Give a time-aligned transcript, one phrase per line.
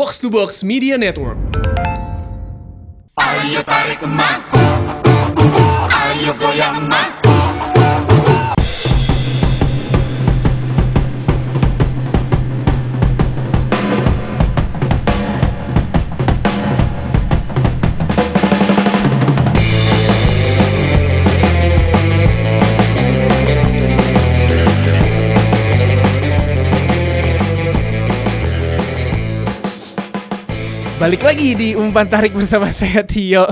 [0.00, 1.36] Box to Box Media Network.
[3.20, 4.48] Ayo tarik emak
[5.92, 7.19] Ayo goyang emak
[31.00, 33.48] Balik lagi di umpan tarik bersama saya Tio.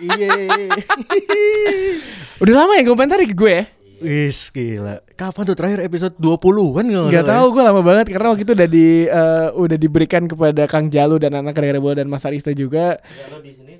[0.00, 0.48] Iya.
[2.40, 3.64] Udah lama ya umpan tarik gue ya?
[4.00, 5.04] Wis gila.
[5.12, 8.52] Kapan tuh terakhir episode 20-an kalau Gak salah tahu gue lama banget karena waktu itu
[8.56, 12.48] udah di eh, udah diberikan kepada Kang Jalu dan anak Kedai Bola dan Mas Arista
[12.56, 12.96] juga.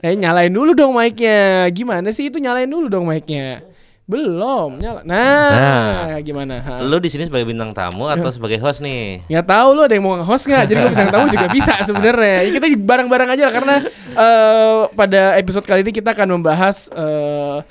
[0.05, 1.73] Eh nyalain dulu dong mic-nya.
[1.73, 3.65] Gimana sih itu nyalain dulu dong mic-nya?
[4.11, 5.07] Belum nyala.
[5.07, 6.59] Nah, gimana?
[6.59, 6.83] Ha.
[6.83, 9.23] Lu di sini sebagai bintang tamu atau sebagai host nih?
[9.31, 10.67] Nggak tahu lu ada yang mau host nggak?
[10.67, 12.37] Jadi gue bintang tamu juga bisa sebenarnya.
[12.43, 13.77] Ya, kita bareng-bareng aja lah karena
[14.11, 17.63] eh, pada episode kali ini kita akan membahas eh,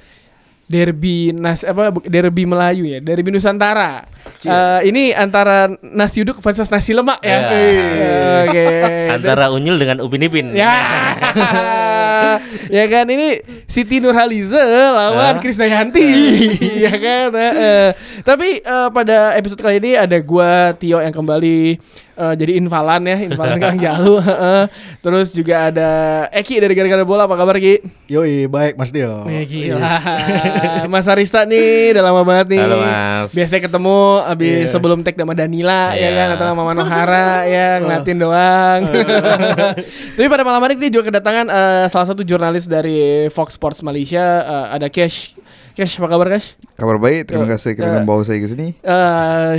[0.70, 4.08] derby nas apa derby Melayu ya, derby Nusantara.
[4.40, 7.40] Eh, ini antara nasi uduk versus nasi lemak ya.
[7.52, 8.66] Eh, Oke.
[9.20, 10.56] Antara Unyil dengan Upin Ipin.
[10.56, 10.72] Ya.
[12.76, 14.64] ya kan ini Siti Nurhaliza
[14.96, 15.42] lawan Hah?
[15.44, 16.08] Krisdayanti
[16.88, 17.30] ya kan.
[17.36, 17.90] Eh.
[18.23, 21.76] Tapi eh, pada episode kali ini ada gua Tio yang kembali
[22.20, 24.20] eh, jadi invalan ya, invalan Kang Jalu.
[24.20, 24.66] eh.
[25.00, 25.89] Terus juga ada
[26.30, 27.80] Eki dari gara-gara bola apa kabar Ki?
[28.06, 29.23] Yoi, baik Mas Dio.
[29.25, 29.80] Eh, gila.
[30.92, 32.59] Mas Arista nih udah lama banget nih.
[32.59, 33.30] Halo, Mas.
[33.31, 34.70] Biasanya ketemu abis Iya.
[34.70, 36.09] sebelum take sama Danila ya Iya.
[36.12, 38.80] kan atau sama Manohara ya ngeliatin doang.
[40.16, 44.22] Tapi pada malam hari ini juga kedatangan eh, salah satu jurnalis dari Fox Sports Malaysia
[44.42, 45.38] eh, ada Cash.
[45.80, 46.59] Cash apa kabar Cash?
[46.75, 47.75] Kabar baik, terima Ya, kasih ya.
[47.80, 48.75] kerana bawa saya ke sini.
[48.75, 49.53] Eh,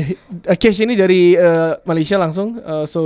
[0.52, 3.00] Cash ini dari eh, Malaysia langsung, Eh, so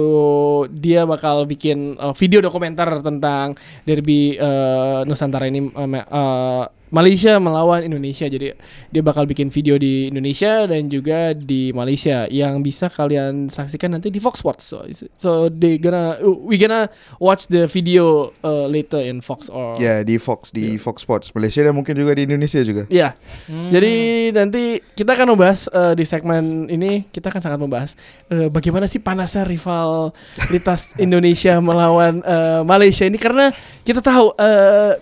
[0.68, 3.54] dia bakal bikin eh, video dokumenter tentang
[3.84, 8.28] derby eh, Nusantara ini me- eh, Malaysia melawan Indonesia.
[8.28, 8.52] Jadi
[8.90, 14.12] dia bakal bikin video di Indonesia dan juga di Malaysia yang bisa kalian saksikan nanti
[14.12, 14.64] di Fox Sports.
[14.68, 14.84] So,
[15.16, 16.88] so they gonna we gonna
[17.20, 21.64] watch the video uh, later in Fox or Ya di Fox di Fox Sports Malaysia
[21.64, 22.84] dan mungkin juga di Indonesia juga.
[22.88, 23.16] Iya.
[23.48, 23.94] Jadi
[24.32, 27.90] nanti kita akan membahas eh, di segmen ini kita akan sangat membahas
[28.30, 33.50] eh, bagaimana sih panasnya rivalitas Indonesia melawan eh, Malaysia ini karena
[33.82, 34.98] kita tahu eh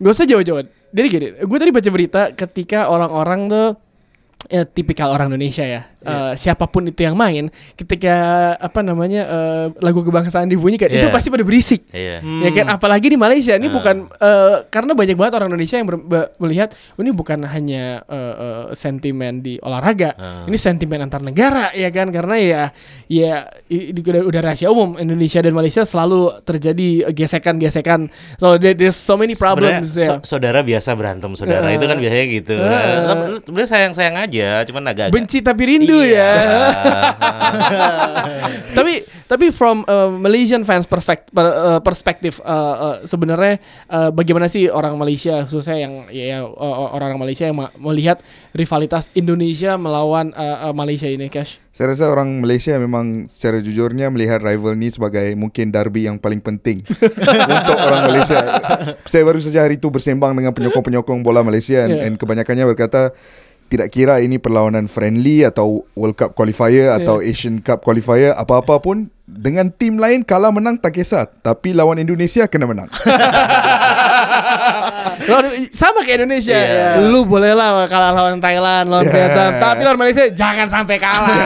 [0.00, 0.79] gak usah jauh-jauh.
[0.90, 3.68] Jadi gini, gue tadi baca berita ketika orang-orang tuh
[4.50, 5.82] ya tipikal orang Indonesia ya.
[6.00, 8.14] Eh, siapa pun itu yang main ketika
[8.56, 11.12] apa namanya eh, lagu kebangsaan dibunyikan itu Iya.
[11.12, 11.84] pasti pada berisik.
[11.92, 12.24] Iya.
[12.24, 13.74] Ya kan apalagi di Malaysia ini Ah.
[13.74, 15.88] bukan eh, karena banyak banget orang Indonesia yang
[16.36, 20.48] melihat oh, ini bukan hanya eh, eh, sentimen di olahraga, Ah.
[20.48, 22.62] ini sentimen antar negara ya kan karena ya
[23.04, 23.32] ya
[23.68, 28.08] i- di- udah, udah rahasia umum Indonesia dan Malaysia selalu terjadi gesekan-gesekan.
[28.36, 30.16] So there- there's so many problems ya.
[30.16, 31.76] so- saudara biasa berantem saudara Eh.
[31.76, 32.56] itu kan biasanya gitu.
[32.56, 33.40] Eh.
[33.44, 36.30] Sebenarnya sayang-sayang aja, cuman agak Benci tapi rindu Iya.
[36.30, 36.32] ya.
[38.78, 44.50] tapi tapi from uh, Malaysian fans perfect per- uh, perspektif uh, uh, sebenarnya uh, bagaimana
[44.50, 48.18] sih orang Malaysia khususnya yang ya, ya, uh, orang-orang Malaysia yang ma- melihat
[48.50, 51.62] rivalitas Indonesia melawan uh, uh, Malaysia ini Cash?
[51.70, 56.42] Saya rasa orang Malaysia memang secara jujurnya melihat rival ni sebagai mungkin derby yang paling
[56.42, 56.82] penting
[57.54, 58.36] untuk orang Malaysia.
[59.06, 61.86] Saya baru saja hari itu bersembang dengan penyokong-penyokong bola Malaysia Yeah.
[61.86, 63.14] dan, dan kebanyakannya berkata
[63.70, 69.06] tidak kira ini perlawanan friendly atau World Cup qualifier atau Asian Cup qualifier apa-apa pun
[69.24, 72.90] dengan tim lain kalah menang tak kisah tapi lawan Indonesia kena menang.
[75.70, 76.56] Sama kayak Indonesia.
[76.56, 76.98] Iya.
[77.06, 81.36] Lu boleh lah kalah lawan Thailand, lawan Vietnam, tapi lawan Malaysia jangan sampai kalah.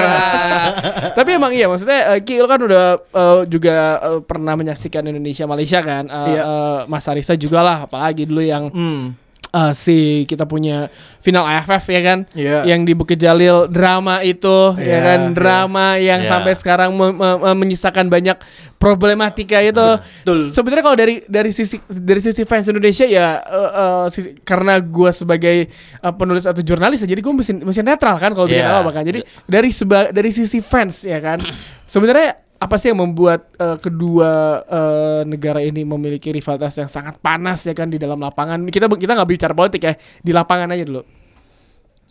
[1.19, 5.45] tapi emang iya maksudnya eh, Ki lu kan udah eh, juga eh, pernah menyaksikan Indonesia
[5.45, 6.09] Malaysia kan.
[6.09, 6.41] Eh, Iya.
[6.41, 9.13] eh, Mas Arisa juga lah apalagi dulu yang Hmm.
[9.55, 12.67] Eh, si kita punya final AFF ya kan Iya.
[12.67, 15.33] yang di Bukit Jalil drama itu ya Iya, kan iya.
[15.33, 16.29] drama yang Iya.
[16.29, 18.37] sampai sekarang me- me- me- menyisakan banyak
[18.77, 19.81] problematika itu
[20.21, 20.53] Betul.
[20.53, 25.11] sebenarnya kalau dari dari sisi dari sisi fans Indonesia ya eh, eh, sisi- karena gue
[25.11, 28.85] sebagai eh, penulis atau jurnalis ya, jadi gue mesti mesti netral kan kalau bikin Iya.
[28.85, 31.41] apa kan jadi dari seba, dari sisi fans ya kan
[31.85, 37.61] sebenarnya apa sih yang membuat eh, kedua eh, negara ini memiliki rivalitas yang sangat panas
[37.69, 38.65] ya kan di dalam lapangan?
[38.73, 39.93] Kita kita nggak bicara politik ya
[40.25, 41.05] di lapangan aja dulu.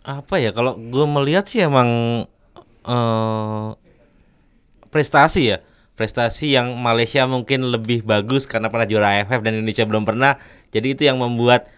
[0.05, 1.89] Apa ya kalau gue melihat sih emang
[2.85, 3.69] eh
[4.93, 5.57] prestasi ya.
[5.93, 10.37] Prestasi yang Malaysia mungkin lebih bagus karena pernah juara AFF dan Indonesia belum pernah.
[10.73, 11.69] Jadi itu yang membuat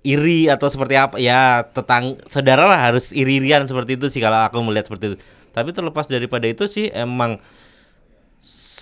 [0.00, 4.60] iri atau seperti apa ya tetang saudara lah harus iri-irian seperti itu sih kalau aku
[4.64, 5.16] melihat seperti itu.
[5.52, 7.36] Tapi terlepas daripada itu sih emang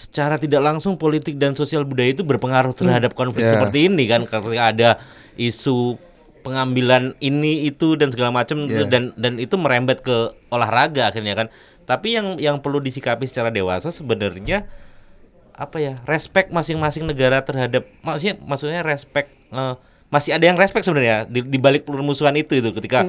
[0.09, 3.53] secara tidak langsung politik dan sosial budaya itu berpengaruh terhadap konflik Ya.
[3.55, 4.91] seperti ini kan ketika ada
[5.37, 6.01] isu
[6.41, 8.89] pengambilan ini itu dan segala macam Ya.
[8.89, 11.47] dan dan itu merembet ke olahraga akhirnya kan
[11.85, 14.65] tapi yang yang perlu disikapi secara dewasa sebenarnya
[15.53, 19.75] apa ya respect masing-masing negara terhadap maksudnya maksudnya respect eh,
[20.09, 23.05] masih ada yang respect sebenarnya di, di balik permusuhan itu itu ketika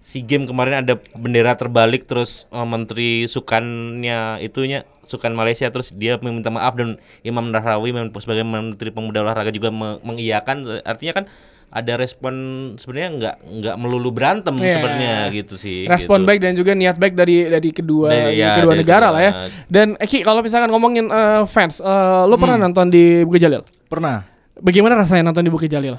[0.00, 6.16] si game kemarin ada bendera terbalik terus eh, menteri sukannya itunya sukan Malaysia terus dia
[6.16, 11.24] meminta maaf dan Imam Nahrawi sebagai menteri pemuda olahraga juga me- mengiyakan artinya kan
[11.70, 12.34] ada respon
[12.76, 14.74] sebenarnya nggak nggak melulu berantem Iya.
[14.74, 16.26] sebenarnya gitu sih respon gitu.
[16.26, 19.14] baik dan juga niat baik dari dari kedua Dari- ya, kedua dari negara kedua.
[19.14, 19.32] lah ya.
[19.66, 23.62] Dan Eki kalau misalkan ngomongin eh, fans, eh, lo pernah nonton di Bukit Jalil?
[23.86, 24.26] Pernah.
[24.58, 25.94] Bagaimana rasanya nonton di Bukit Jalil?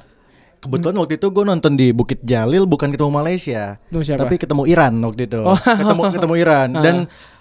[0.61, 4.19] Kebetulan waktu itu gue nonton di Bukit Jalil bukan ketemu Malaysia, Ketemu siapa?
[4.21, 5.41] tapi ketemu Iran waktu itu.
[5.41, 5.57] Oh.
[5.57, 6.95] Ketemu ketemu Iran dan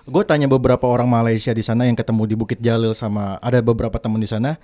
[0.09, 4.01] gue tanya beberapa orang Malaysia di sana yang ketemu di Bukit Jalil sama ada beberapa
[4.01, 4.57] teman di sana.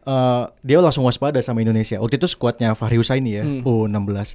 [0.00, 2.02] eh, dia langsung waspada sama Indonesia.
[2.02, 4.34] Waktu itu skuadnya Fahri Husaini ya, U16.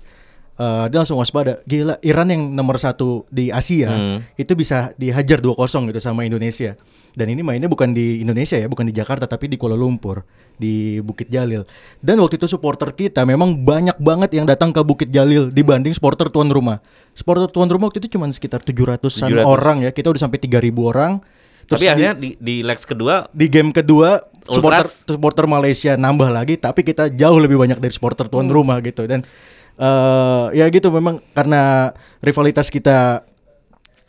[0.56, 1.60] Eh, dia langsung waspada.
[1.64, 4.18] Gila, Iran yang nomor satu di Asia Hmm.
[4.34, 5.52] itu bisa dihajar 2-0
[5.86, 6.80] gitu sama Indonesia.
[7.12, 10.24] Dan ini mainnya bukan di Indonesia ya, bukan di Jakarta tapi di Kuala Lumpur,
[10.54, 11.68] di Bukit Jalil.
[11.98, 16.28] Dan waktu itu supporter kita memang banyak banget yang datang ke Bukit Jalil dibanding supporter
[16.28, 16.80] tuan rumah.
[17.12, 19.44] Supporter tuan rumah waktu itu cuma sekitar 700-an 700.
[19.46, 19.92] orang ya.
[19.92, 20.56] Kita udah sampai 3000
[20.86, 21.20] orang.
[21.66, 25.02] Terus tapi di- akhirnya di, di legs kedua di game kedua supporter Ultras.
[25.04, 29.26] supporter Malaysia nambah lagi tapi kita jauh lebih banyak dari supporter tuan rumah gitu dan
[29.76, 31.92] eh ya gitu memang karena
[32.24, 33.28] rivalitas kita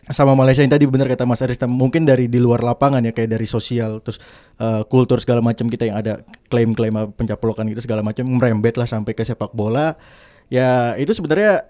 [0.06, 3.34] sama Malaysia yang tadi benar kata Mas Arista mungkin dari di luar lapangan ya kayak
[3.34, 4.22] dari sosial terus
[4.56, 9.18] eh, kultur segala macam kita yang ada klaim-klaim pencaplokan gitu segala macam merembet lah sampai
[9.18, 9.98] ke sepak bola
[10.46, 11.66] ya itu sebenarnya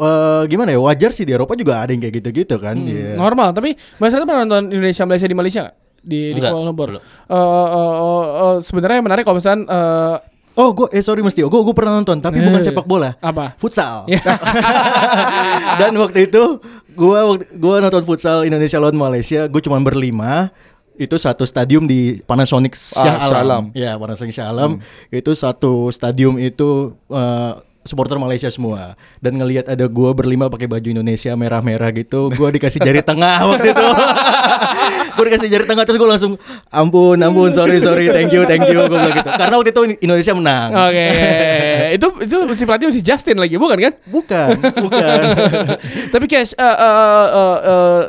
[0.00, 3.20] eh, gimana ya wajar sih di Eropa juga ada yang kayak gitu-gitu kan Iya.
[3.20, 5.76] Normal, tapi Mas Ata pernah nonton Indonesia Malaysia di Malaysia nggak?
[6.06, 6.96] Di, di Kuala Lumpur.
[6.96, 10.16] Eh, eh, eh, eh, sebenarnya yang menarik kalau misalkan eh,
[10.56, 13.12] Oh, gue eh sorry Mas Tio, gue gue pernah nonton tapi bukan Eh, sepak bola.
[13.18, 13.52] apa?
[13.56, 14.04] Futsal.
[14.06, 14.18] Ya.
[15.78, 16.58] Dan waktu itu
[16.90, 20.48] gua waktu- gua nonton futsal Indonesia lawan Malaysia, gue cuma berlima.
[20.94, 23.36] Itu satu stadium di Panasonic Shah Ah, Alam.
[23.38, 23.64] Alam.
[23.72, 24.80] Ya, Panasonic Shah Alam.
[25.10, 26.68] Itu satu stadium itu
[27.06, 27.52] eh,
[27.84, 28.96] supporter Malaysia semua.
[29.18, 33.70] Dan ngelihat ada gua berlima pakai baju Indonesia merah-merah gitu, gua dikasih jari tengah waktu
[33.70, 33.86] itu.
[35.16, 36.32] gue dikasih jari tengah terus gue langsung
[36.68, 40.32] ampun ampun sorry sorry thank you thank you gue bilang gitu karena waktu itu Indonesia
[40.32, 41.06] menang Oke,
[41.90, 43.92] itu itu si pelatih si Justin lagi, bukan kan?
[44.04, 44.48] bukan
[44.78, 45.20] bukan
[46.12, 47.26] Tapi Cash, uh, uh, uh,
[47.64, 48.00] uh,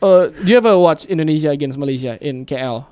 [0.00, 2.84] uh, do you ever watch Indonesia against Malaysia in KL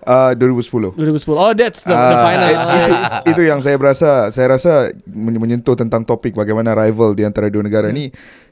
[0.00, 0.94] Uh, 2010.
[0.94, 1.34] 2010?
[1.34, 2.46] Oh, that's the, the Ah, final.
[2.46, 2.86] it- itu,
[3.26, 4.72] itu yang saya berasa saya rasa
[5.04, 7.98] men- menyentuh tentang topik bagaimana rival di antara dua negara Hmm.
[7.98, 8.04] ini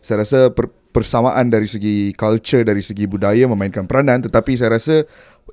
[0.03, 4.23] saya rasa per, persamaan dari segi culture dari segi budaya memainkan peranan.
[4.23, 5.02] Tetapi saya rasa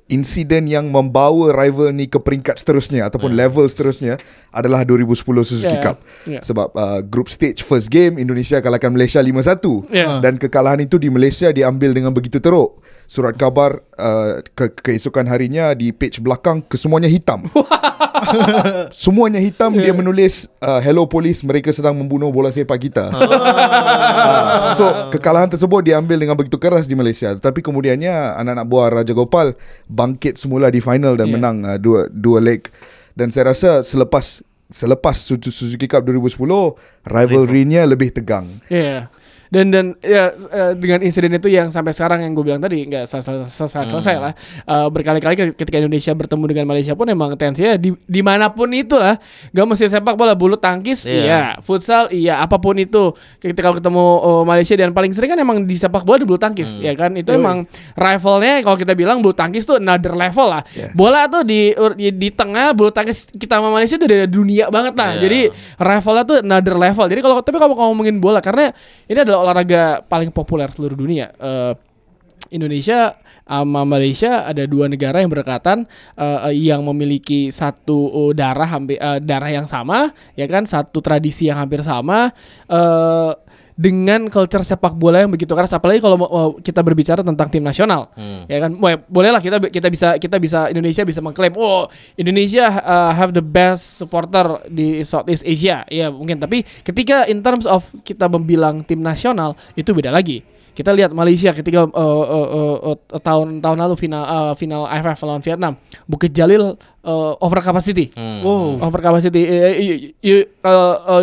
[0.06, 4.18] insiden yang membawa rival ni ke peringkat seterusnya ataupun level seterusnya
[4.50, 5.96] adalah 2010 Suzuki Yeah, Cup.
[6.24, 6.42] Yeah.
[6.42, 10.20] sebab uh, group stage first game Indonesia kalahkan Malaysia 5-1 Yeah.
[10.20, 12.80] dan kekalahan itu di Malaysia diambil dengan begitu teruk
[13.12, 17.44] surat khabar uh, ke keesokan harinya di page belakang kesemuanya hitam.
[18.94, 23.10] Semuanya hitam Dia menulis uh, Hello police Mereka sedang membunuh bola sepak kita.
[23.10, 27.34] Ah, So kekalahan tersebut Diambil dengan begitu keras di Malaysia.
[27.34, 31.34] Tapi kemudiannya Anak-anak buah Raja Gopal Bangkit semula di final Dan Yeah.
[31.34, 32.70] menang uh, dua dua leg.
[33.12, 34.40] Dan saya rasa Selepas
[34.70, 36.38] Selepas Suzu- Suzuki Cup 2010
[37.04, 38.48] Rivalry-nya lebih tegang.
[38.70, 39.10] Iya.
[39.52, 43.04] Dan dan ya eh, dengan insiden itu yang sampai sekarang yang gue bilang tadi nggak
[43.04, 44.32] selesai selesai, selesai lah.
[44.64, 48.96] Eh, berkali-kali ketika Indonesia bertemu dengan Malaysia pun emang tensinya di di mana pun itu
[48.96, 49.20] lah.
[49.52, 51.20] Gak mesti sepak bola, bulu tangkis, Iya.
[51.20, 53.12] iya, futsal, iya, apa pun itu.
[53.36, 56.80] Ketika ketemu oh, Malaysia dan paling sering kan emang di sepak bola di bulu tangkis,
[56.80, 57.12] ya kan.
[57.12, 60.64] Itu emang rivalnya kalau kita bilang bulu tangkis tuh another level lah.
[60.96, 64.96] Bola tuh di, di di tengah bulu tangkis kita sama Malaysia tuh udah dunia banget
[64.96, 65.10] lah.
[65.12, 65.20] Iya.
[65.28, 65.40] Jadi
[65.76, 67.04] rivalnya tuh another level.
[67.04, 68.72] Jadi kalau tapi kalau ngomongin bola karena
[69.10, 71.34] ini adalah olahraga paling populer seluruh dunia.
[71.36, 71.74] Eh,
[72.52, 79.00] Indonesia sama Malaysia ada dua negara yang berdekatan eh, yang memiliki satu eh, darah hampir
[79.00, 82.30] eh, darah yang sama ya kan satu tradisi yang hampir sama
[82.68, 83.30] eh,
[83.72, 86.20] dengan culture sepak bola yang begitu keras apalagi kalau
[86.60, 88.44] kita berbicara tentang tim nasional Hmm.
[88.44, 88.72] ya kan?
[88.76, 93.40] Wah, bolehlah kita kita bisa kita bisa Indonesia bisa mengklaim oh Indonesia uh, have the
[93.40, 95.88] best supporter di Southeast Asia.
[95.88, 96.36] Ya mungkin.
[96.36, 100.44] Tapi ketika in terms of kita membilang tim nasional itu beda lagi.
[100.72, 105.20] Kita lihat Malaysia ketika uh, uh, uh, uh, tahun tahun lalu final uh, final AFF
[105.20, 105.76] lawan Vietnam
[106.08, 108.08] Bukit Jalil uh, over capacity.
[108.16, 108.40] Hmm.
[108.40, 108.80] wow.
[108.80, 109.44] Over capacity.
[109.44, 111.22] Eh, you- you- uh, uh,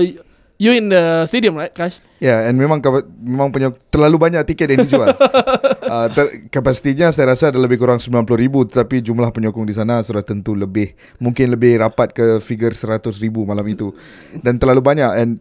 [0.56, 1.98] you in the stadium right, Cash?
[2.20, 2.84] Ya, yeah, and memang
[3.24, 5.08] memang punya terlalu banyak tiket yang dijual.
[5.08, 10.04] uh, ter, kapasitinya saya rasa ada lebih kurang 90 ribu tetapi jumlah penyokong di sana
[10.04, 13.96] sudah tentu lebih mungkin lebih rapat ke figure 100 ribu malam itu
[14.44, 15.32] dan terlalu banyak and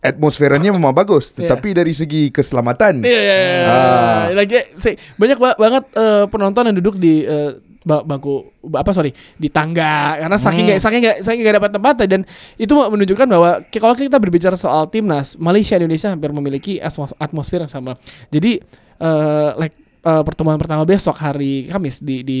[0.00, 1.48] atmosferanya memang bagus Yeah.
[1.52, 3.60] tetapi dari segi keselamatan Iya, iya, iya.
[3.68, 4.22] Ah.
[4.32, 9.10] Lagi say, banyak ba- banget eh, penonton yang duduk di ba- bangku ba- apa sorry
[9.36, 12.20] di tangga karena saking nggak saking nggak saking nggak dapat tempatnya dan
[12.56, 17.72] itu menunjukkan bahwa kalau kita berbicara soal timnas Malaysia Indonesia hampir memiliki atmos- atmosfer yang
[17.72, 17.98] sama.
[18.30, 18.62] Jadi
[19.02, 22.40] eh, like eh, pertemuan pertama besok hari Kamis di di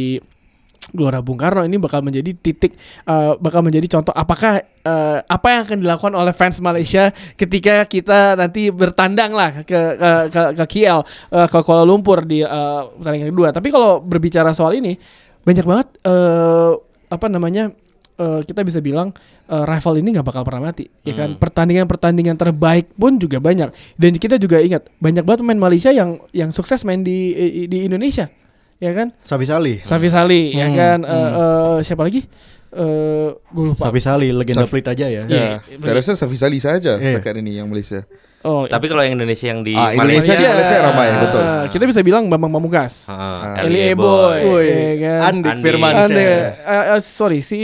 [0.90, 2.74] Gelora Bung Karno ini bakal menjadi titik
[3.06, 8.34] eh, bakal menjadi contoh apakah eh, apa yang akan dilakukan oleh fans Malaysia ketika kita
[8.34, 11.00] nanti bertandang lah ke ke ke, ke KL
[11.38, 13.48] eh, ke Kuala Lumpur di eh, pertandingan kedua.
[13.54, 14.98] Tapi kalau berbicara soal ini
[15.42, 16.72] banyak banget eh,
[17.08, 17.74] apa namanya
[18.14, 19.10] eh, kita bisa bilang
[19.44, 24.12] eh, rival ini nggak bakal pernah mati ya kan pertandingan-pertandingan terbaik pun juga banyak dan
[24.14, 27.34] kita juga ingat banyak banget pemain Malaysia yang yang sukses main di
[27.66, 28.30] di Indonesia
[28.78, 29.78] ya kan Safi Salih.
[29.80, 32.26] Safi Sali ya Hmm, kan Eh, eh, siapa lagi
[32.72, 35.22] eh gue lupa Safi Salih legenda Safi- Fleet aja ya.
[35.22, 35.60] Iya.
[35.60, 37.14] Ya, saya rasa Safi Salih saja Iya.
[37.14, 38.02] setakat ini yang Malaysia.
[38.44, 41.40] Oh Tapi kalau yang Indonesia yang di Ah, Indonesia Malaysia, di Malaysia ramai, betul.
[41.40, 44.66] eh, kita bisa bilang Bambang Pamungkas Ah, Eli LA Eboy Boy.
[44.66, 45.62] ya kan Andik Andi.
[45.62, 46.04] Firmansyah.
[46.04, 46.26] Ande,
[46.58, 47.58] eh, eh, sorry si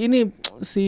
[0.00, 0.26] ini
[0.56, 0.86] si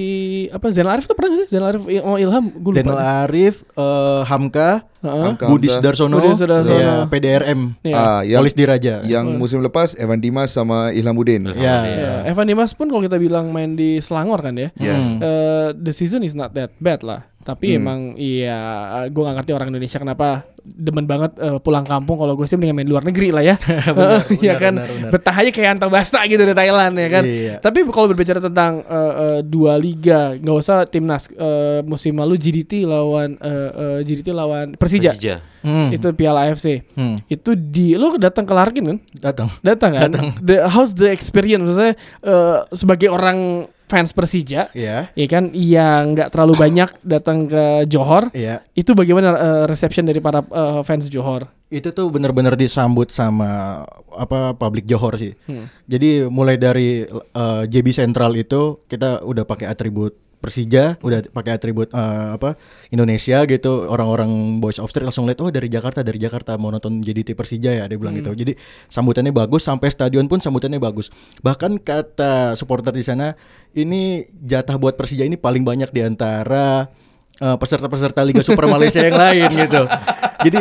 [0.48, 4.20] apa Zainal Arif tuh pernah sih Zainal Arif oh, Ilham gue lupa Zainal Arif, eh,
[4.24, 5.24] Hamka, Heeh.
[5.26, 5.44] Hamka.
[5.46, 6.76] Budi Sudarsono, Budi Sudarsono.
[6.76, 7.94] ya, PDRM, Iya.
[7.94, 8.94] Ah, yang Polis Diraja.
[9.04, 11.50] yang musim lepas Evan Dimas sama Ilhamuddin.
[11.52, 11.82] Ya.
[11.82, 14.70] Ya, Evan Dimas pun kalau kita bilang main di Selangor kan ya.
[14.72, 15.18] Hmm.
[15.18, 17.26] Eh, the season is not that bad lah.
[17.46, 17.78] Tapi Hmm.
[17.78, 18.58] emang iya
[19.06, 22.82] gue gak ngerti orang Indonesia kenapa demen banget eh, pulang kampung kalau gue sih mendingan
[22.82, 23.54] main luar negeri lah ya.
[23.86, 25.10] Benar, ya benar, kan benar, benar.
[25.14, 27.22] betah aja kayak Anto Basta gitu di Thailand ya kan.
[27.22, 27.54] Iya.
[27.62, 32.82] Tapi kalau berbicara tentang eh, eh, dua liga, nggak usah timnas eh, musim lalu GDT
[32.82, 35.14] lawan eh, eh, GDT lawan Persija.
[35.14, 35.36] Persija.
[35.62, 35.90] Hmm.
[35.90, 36.82] Itu Piala AFC.
[36.98, 37.22] Hmm.
[37.26, 38.98] Itu di lo datang ke Larkin kan?
[39.22, 39.48] Datang.
[39.62, 40.10] Datang kan?
[40.42, 41.62] The, how's the experience?
[41.62, 45.14] Maksudnya eh, sebagai orang fans Persija, Iya.
[45.14, 48.66] ya kan, yang nggak terlalu banyak datang ke Johor, Iya.
[48.74, 51.46] itu bagaimana eh, reception dari para eh, fans Johor?
[51.66, 53.82] Itu tuh benar-benar disambut sama
[54.14, 55.34] apa publik Johor sih.
[55.46, 55.66] Hmm.
[55.86, 61.88] Jadi mulai dari eh, JB Central itu kita udah pakai atribut Persija, udah pakai atribut
[61.90, 62.54] eh, apa
[62.92, 63.88] Indonesia gitu.
[63.88, 67.72] Orang-orang Boys of Street langsung lihat oh dari Jakarta, dari Jakarta mau nonton JDT Persija
[67.72, 68.30] ya dia bilang gitu.
[68.36, 68.54] Jadi
[68.92, 71.08] sambutannya bagus sampai stadion pun sambutannya bagus.
[71.40, 73.34] Bahkan kata supporter di sana
[73.74, 76.92] ini jatah buat Persija ini paling banyak di antara
[77.40, 79.82] eh, peserta-peserta Liga Super Malaysia yang lain gitu.
[80.46, 80.60] Jadi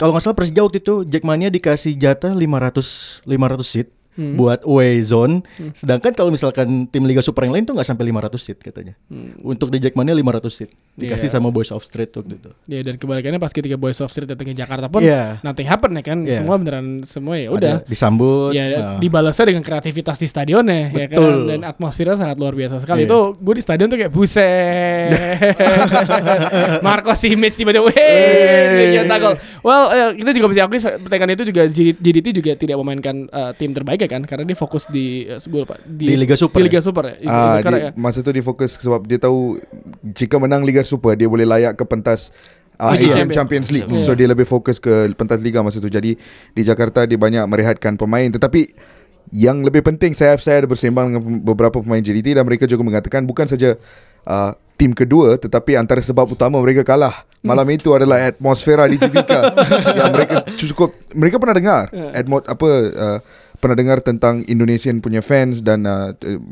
[0.00, 5.40] kalau nggak salah Persija waktu itu Jackmania dikasih jatah 500 500 seat buat away zone.
[5.72, 8.92] Sedangkan kalau misalkan tim Liga Super yang lain tuh nggak sampai 500 seat katanya.
[9.40, 11.34] Untuk di Jackmania 500 seat dikasih Iya.
[11.40, 12.50] sama Boys of Street waktu itu.
[12.68, 15.40] Ya dan kebalikannya pas ketika Boys of Street datang ke Jakarta pun Iya.
[15.40, 16.44] nothing happen ya kan, Iya.
[16.44, 17.74] semua beneran semua ya udah.
[17.88, 18.52] Disambut.
[18.52, 18.98] Ya nah.
[19.00, 21.38] dibalasnya dengan kreativitas di stadionnya ya kan Betul.
[21.48, 23.04] dan atmosfernya sangat luar biasa sekali.
[23.04, 23.08] Iya.
[23.08, 25.08] Itu gue di stadion tuh kayak buset.
[26.86, 29.34] Marco Simic tiba-tiba weh gol.
[29.62, 33.70] Well, eh, kita juga bisa akui pertandingan itu juga JDT juga tidak memainkan eh, tim
[33.70, 36.66] terbaik ya kan karena dia fokus di eh, gue lupa Di Liga Super Di ya?
[36.68, 37.14] Liga Super ya.
[37.16, 37.90] Is- Ah, is dia, ya?
[37.94, 39.62] masa tu dia fokus sebab dia tahu
[40.04, 42.34] jika menang Liga Super dia boleh layak ke pentas
[42.76, 43.30] uh, Asian Champion.
[43.32, 43.86] Champions League.
[43.86, 44.02] Yeah.
[44.02, 45.86] So dia lebih fokus ke pentas liga masa tu.
[45.86, 46.18] Jadi
[46.50, 48.66] di Jakarta dia banyak merehatkan pemain tetapi
[49.30, 53.24] yang lebih penting saya saya ada bersembang dengan beberapa pemain JDT dan mereka juga mengatakan
[53.24, 53.78] bukan saja
[54.26, 59.30] uh, tim kedua tetapi antara sebab utama mereka kalah malam itu adalah atmosfera di GBK
[59.98, 63.18] yang mereka cukup mereka pernah dengar atmo, apa uh,
[63.62, 66.10] pernah dengar tentang Indonesian punya fans dan uh,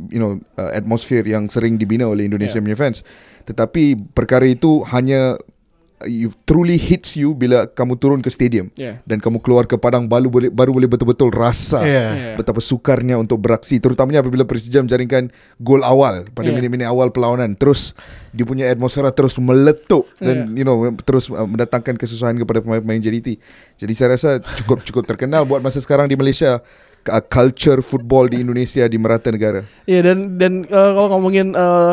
[0.08, 3.02] you know uh, atmosfer yang sering dibina oleh Indonesian punya fans
[3.42, 9.02] tetapi perkara itu hanya uh, you truly hits you bila kamu turun ke stadium Yeah.
[9.04, 11.82] dan kamu keluar ke padang baru boleh baru boleh betul-betul rasa.
[11.82, 12.38] Yeah.
[12.38, 16.56] betapa sukarnya untuk beraksi terutamanya apabila Persija menjaringkan gol awal pada Yeah.
[16.56, 17.92] minit-minit awal perlawanan terus
[18.30, 23.42] dia punya atmosfera terus meletup dan you know terus uh, mendatangkan kesusahan kepada pemain-pemain JDT.
[23.76, 26.62] Jadi saya rasa cukup cukup terkenal buat masa sekarang di Malaysia
[27.08, 29.64] uh, culture football di Indonesia di merata negara.
[29.86, 31.92] Iya dan dan eh, kalau ngomongin eh,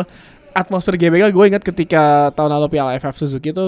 [0.52, 3.64] atmosfer GBK, gue ingat ketika tahun lalu Piala AFF Suzuki itu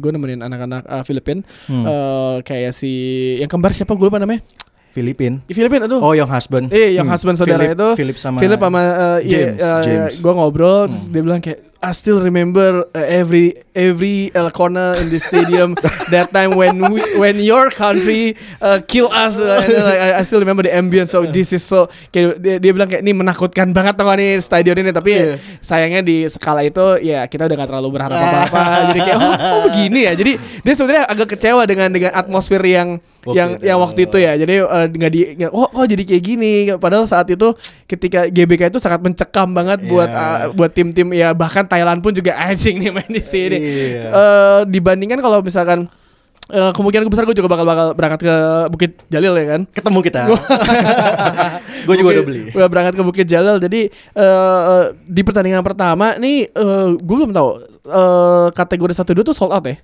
[0.00, 1.84] gue nemenin anak-anak eh, Filipin Hmm.
[1.84, 2.90] eh, kayak si
[3.38, 4.40] yang kembar siapa gue lupa namanya
[4.90, 5.38] Filipin.
[5.42, 5.98] Di Filipina tuh.
[5.98, 6.68] Oh, yang husband.
[6.68, 9.60] Eh, yang Hmm, husband saudara Philip- itu Philip sama Philip sama uh, iya, James.
[9.60, 10.12] uh, James.
[10.18, 15.08] Gue ngobrol, terus dia bilang kayak I still remember uh, every every uh, corner in
[15.08, 15.72] the stadium
[16.12, 20.20] that time when we, when your country uh, kill us uh, and then, like, I,
[20.20, 23.16] I still remember the ambience so this is so kayak dia, dia bilang kayak ini
[23.16, 25.40] menakutkan banget tau nih stadion ini tapi Iya.
[25.58, 28.60] sayangnya di skala itu ya kita udah gak terlalu berharap apa-apa
[28.92, 33.00] jadi kayak oh, oh begini ya jadi dia sebenarnya agak kecewa dengan dengan atmosfer yang
[33.20, 33.64] Waktu yang itu.
[33.64, 37.04] yang waktu itu ya jadi eh, nggak di nggak- oh oh jadi kayak gini padahal
[37.04, 37.52] saat itu
[37.84, 40.16] ketika GBK itu sangat mencekam banget buat Iya.
[40.16, 44.04] uh, buat tim-tim ya bahkan Thailand pun juga asing nih main di sini Iya.
[44.08, 45.84] Eh, dibandingkan kalau misalkan
[46.48, 48.34] eh, kemungkinan besar gue juga bakal bakal berangkat ke
[48.68, 50.20] Bukit Jalil ya kan Ketemu kita.
[51.84, 52.40] Gue juga udah beli.
[52.48, 56.48] Gue berangkat ke Bukit Jalil jadi eh, eh, di pertandingan pertama nih
[56.96, 57.48] gue belum tahu
[57.84, 59.76] eh, kategori satu dua tuh sold out ya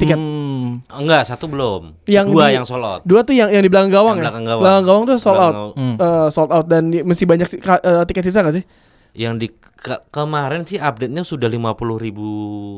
[0.00, 0.80] tiket Hmm.
[0.88, 1.98] Enggak, satu belum.
[2.04, 3.00] Yang Dua di- yang sold out.
[3.02, 4.24] Dua tuh yang yang di belakang gawang Yang ya.
[4.24, 4.82] belakang gawang.
[4.82, 5.52] gawang tuh sold out.
[5.52, 5.96] Belakang Hmm.
[5.98, 8.64] Eh, sold out dan masih banyak eh, tiket sisa gak sih?
[9.12, 12.28] Yang di ke- kemarin sih update-nya sudah 50 ribu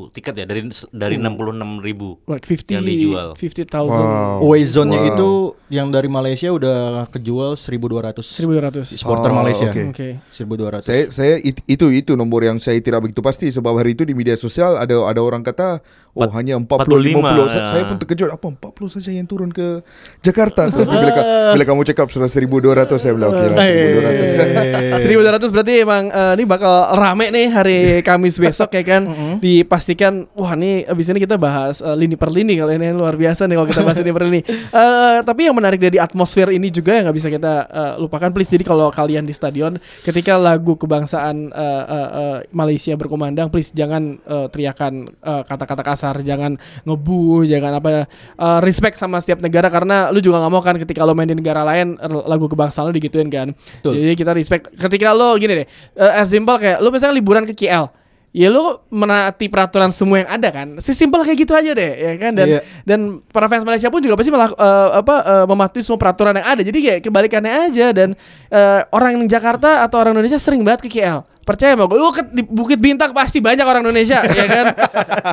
[0.09, 3.27] tiket ya dari dari 66 ribu Like 50 yang dijual.
[3.35, 4.41] 50,000 Wow.
[4.41, 5.09] Away zone-nya Wow.
[5.11, 5.29] itu
[5.73, 6.77] yang dari Malaysia udah
[7.09, 8.21] kejual 1200.
[8.37, 8.85] 1200.
[8.85, 9.65] Supporter Oh, Malaysia.
[9.65, 9.89] oke.
[9.89, 10.09] Oke.
[10.29, 10.85] 1200.
[10.85, 14.13] Saya saya it- itu itu nomor yang saya tidak begitu pasti sebab hari itu di
[14.13, 15.81] media sosial ada ada orang kata
[16.13, 17.17] oh Empat- hanya 40 50.
[17.17, 17.65] 45, Saya, ya.
[17.67, 19.81] saya pun terkejut apa 40 saja yang turun ke
[20.19, 20.69] Jakarta.
[20.69, 21.25] Tapi bila, ka-
[21.57, 25.09] bila kamu cakap sudah 1200 saya bilang okey lah 1200.
[25.41, 29.09] 1200 berarti emang eh, ini bakal rame nih hari Kamis besok ya kan.
[29.39, 33.45] Dipastikan wah nih abis ini kita bahas eh, lini per lini kalau ini luar biasa
[33.45, 34.41] nih kalau kita bahas lini per lini.
[34.45, 38.51] Eh, tapi yang menarik dari atmosfer ini juga yang nggak bisa kita eh, lupakan please.
[38.51, 44.19] Jadi kalau kalian di stadion ketika lagu kebangsaan eh, eh, eh, Malaysia berkumandang please jangan
[44.19, 50.19] eh, teriakan kata-kata kasar, jangan ngebu, jangan apa eh, respect sama setiap negara karena lu
[50.19, 51.95] juga nggak mau kan ketika lo main di negara lain
[52.27, 53.55] lagu kebangsaan lu digituin kan.
[53.55, 54.03] Betul.
[54.03, 57.55] Jadi kita respect ketika lo gini deh, eh, as simple kayak lo misalnya liburan ke
[57.55, 57.87] KL,
[58.33, 62.33] ya lo menaati peraturan semua yang ada kan, sesimpel kayak gitu aja deh, ya kan
[62.33, 62.59] dan Iya.
[62.81, 62.99] dan
[63.29, 66.61] para fans Malaysia pun juga pasti melak- eh, apa eh, mematuhi semua peraturan yang ada.
[66.61, 68.17] Jadi kayak kebalikannya aja dan
[68.49, 71.21] eh, orang Jakarta atau orang Indonesia sering banget ke KL.
[71.43, 74.65] Percaya sama gue, lu ke di Bukit Bintang pasti banyak orang Indonesia, ya kan?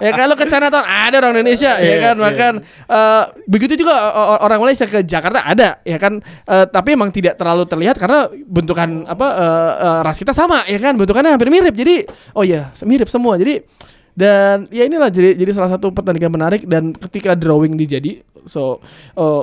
[0.02, 2.14] ya kan lu ke Chinatown ada orang Indonesia, ya Iya, kan?
[2.18, 2.22] iya.
[2.26, 2.52] Bahkan
[2.90, 3.94] eh, begitu juga
[4.42, 6.18] orang Malaysia ke Jakarta ada, ya kan?
[6.50, 10.82] Eh, tapi emang tidak terlalu terlihat karena bentukan apa eh, eh, ras kita sama, ya
[10.82, 10.98] kan?
[10.98, 11.74] Bentukannya hampir mirip.
[11.78, 12.02] Jadi,
[12.34, 13.38] oh ya, mirip semua.
[13.38, 13.62] Jadi
[14.10, 18.82] dan ya inilah jadi jadi salah satu pertandingan menarik dan ketika drawing dijadi so
[19.14, 19.42] eh,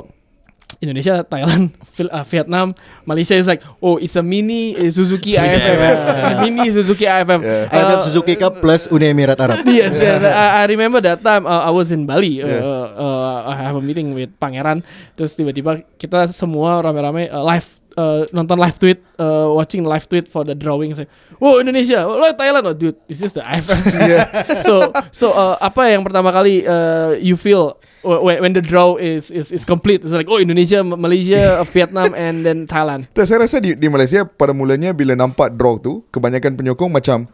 [0.78, 1.74] Indonesia, Thailand,
[2.14, 2.70] uh, Vietnam,
[3.02, 5.78] Malaysia is like oh it's a mini eh, Suzuki IFF,
[6.46, 7.40] mini Suzuki IFF.
[7.42, 9.66] IFF Uh, Suzuki Cup plus Uni Emirat Arab.
[9.68, 10.22] Yes, yes.
[10.22, 12.42] I, I remember that time uh, I was in Bali.
[12.42, 12.62] Uh, Yeah.
[12.94, 14.82] uh, I have a meeting with Pangeran.
[15.14, 20.30] Terus tiba-tiba kita semua rame-rame uh, live uh, nonton live tweet, uh, watching live tweet
[20.30, 20.94] for the drawing.
[20.94, 21.10] Say,
[21.42, 23.74] oh Indonesia, oh lo Thailand, oh dude, this is the IFF.
[24.68, 27.74] so, so uh, apa yang pertama kali uh, you feel
[28.06, 30.06] wh- when, when the draw is is is complete?
[30.06, 33.10] It's like oh Indonesia, Malaysia, Vietnam, and then Thailand.
[33.10, 37.26] Tak, saya rasa di, di Malaysia pada mulanya bila nampak draw tu, kebanyakan penyokong macam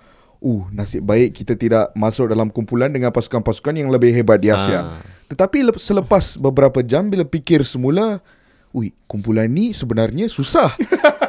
[0.44, 4.92] Uh, nasib baik kita tidak masuk dalam kumpulan dengan pasukan-pasukan yang lebih hebat di Asia.
[4.92, 5.00] Ah.
[5.32, 8.20] Tetapi lep- selepas beberapa jam bila fikir semula,
[8.74, 10.74] ui, kumpulan ni sebenarnya susah.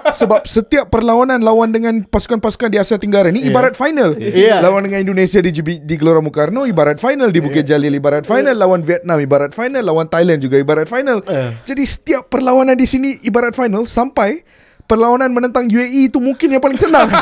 [0.05, 4.15] Sebab setiap perlawanan lawan dengan pasukan-pasukan di Asia Tenggara ni ibarat final.
[4.17, 4.63] Yeah.
[4.63, 8.55] Lawan dengan Indonesia di, di Gelora Bung Karno ibarat final di Bukit Jalil ibarat final
[8.55, 11.19] lawan Vietnam ibarat final lawan Thailand juga ibarat final.
[11.67, 14.45] Jadi setiap perlawanan di sini ibarat final sampai
[14.86, 17.10] perlawanan menentang UAE itu mungkin yang paling senang.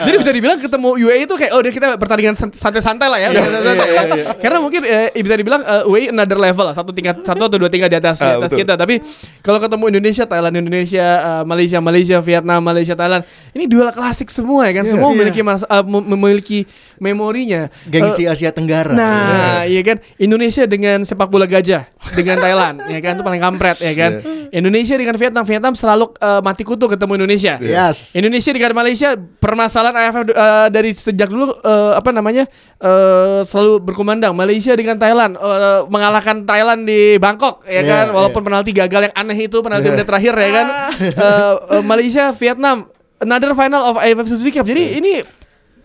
[0.00, 3.28] Jadi bisa dibilang ketemu UAE itu kayak oh dia kita pertandingan san- santai-santai lah ya,
[3.30, 3.98] udah santai-santai ya.
[4.36, 7.68] Karena mungkin eh, bisa dibilang eh, UAE another level lah, satu tingkat satu atau dua
[7.68, 8.60] tingkat di atas di Ah, atas betul.
[8.64, 8.74] kita.
[8.74, 8.94] Tapi
[9.40, 14.66] kalau ketemu Indonesia, Thailand, Indonesia, eh, Malaysia, Malaysia, Vietnam, Malaysia, Thailand, ini duel klasik semua
[14.66, 14.84] ya kan.
[14.84, 14.92] Iya.
[14.92, 15.14] Semua Iya.
[15.14, 16.58] memiliki mas- mem- memiliki
[16.98, 17.70] memorinya.
[17.86, 18.92] Gengsi Eh, Asia Tenggara.
[18.92, 23.76] Nah, iya kan Indonesia dengan sepak bola gajah dengan Thailand, ya kan itu paling kampret
[23.78, 24.12] ya kan.
[24.50, 27.58] Indonesia dengan Vietnam, Vietnam selalu eh, mati kutu ketemu Indonesia.
[27.58, 28.14] Yes.
[28.14, 32.44] Indonesia dengan Malaysia permasalahan AFF eh, dari sejak dulu eh, apa namanya
[32.78, 34.32] eh, selalu berkumandang.
[34.32, 38.48] Malaysia dengan Thailand eh, mengalahkan Thailand di Bangkok ya Iya, kan walaupun iya.
[38.52, 40.66] penalti gagal yang aneh itu penalti menit terakhir ya kan.
[41.00, 42.86] Eh, eh, Malaysia Vietnam
[43.20, 44.64] another final of AFF Suzuki Cup.
[44.64, 45.20] Jadi ini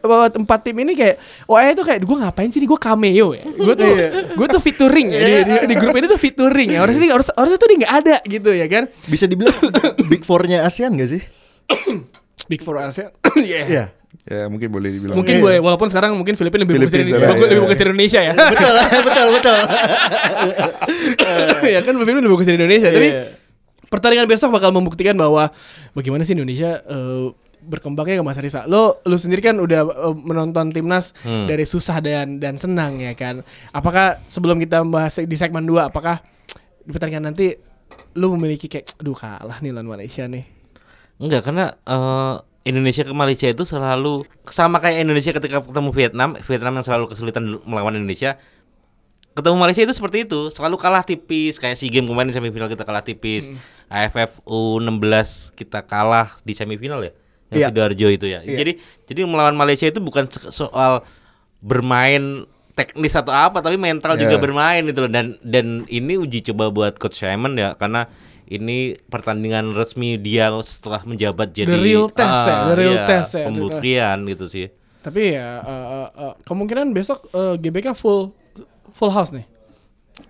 [0.05, 1.15] bahwa empat tim ini kayak
[1.45, 3.91] oh itu kayak gue ngapain sih gue cameo ya gue tuh
[4.33, 7.57] gue tuh featuring ya di, di- di grup ini tuh featuring ya harusnya harus harusnya
[7.57, 9.53] tuh dia nggak ada gitu ya kan Bisa dibilang
[10.11, 11.21] Big Four-nya ASEAN gak sih?
[12.45, 13.09] big four Asia
[13.41, 13.65] yeah.
[13.65, 13.85] Iya.
[14.21, 15.17] ya, mungkin boleh dibilang.
[15.17, 15.41] Mungkin Iya.
[15.41, 17.33] boleh walaupun sekarang mungkin Filipina lebih bagus dari lebih, iya.
[17.41, 18.33] lebih bagus dari Indonesia ya.
[18.37, 19.57] betul, betul, betul.
[21.75, 23.23] ya kan Filipina lebih bagus dari Indonesia tapi Iya.
[23.85, 25.49] pertandingan besok bakal membuktikan bahwa
[25.93, 27.25] bagaimana sih Indonesia eh,
[27.65, 28.63] berkembangnya ke Mas Risa.
[28.65, 31.49] Lo lu sendiri kan udah eh, menonton timnas Hmm.
[31.49, 33.41] dari susah dan dan senang ya kan.
[33.73, 36.21] Apakah sebelum kita bahas di segmen 2 apakah
[36.81, 37.57] di pertandingan nanti
[38.13, 40.45] lu memiliki kayak aduh kalah nih lawan Malaysia nih.
[41.17, 46.73] Enggak, karena eh, Indonesia ke Malaysia itu selalu sama kayak Indonesia ketika ketemu Vietnam, Vietnam
[46.81, 48.37] yang selalu kesulitan melawan Indonesia.
[49.35, 53.03] Ketemu Malaysia itu seperti itu, selalu kalah tipis kayak SEA Games kemarin semifinal kita kalah
[53.03, 53.51] tipis.
[53.91, 57.11] AFF U16 kita kalah di semifinal ya.
[57.49, 57.67] Yang Iya.
[57.69, 58.39] Sidoarjo itu ya.
[58.41, 58.71] Jadi
[59.05, 61.05] jadi melawan Malaysia itu bukan soal
[61.59, 64.41] bermain teknis atau apa tapi mental juga Ya.
[64.41, 68.11] bermain itu loh dan dan ini uji coba buat coach Simon ya karena
[68.45, 73.05] ini pertandingan resmi dia setelah menjabat jadi The real test ya, ah, the real iya,
[73.07, 73.45] test ya.
[73.47, 74.67] pembuktian gitu sih
[75.01, 78.35] Tapi ya eh, eh, kemungkinan besok eh, GBK full
[78.91, 79.45] full house nih.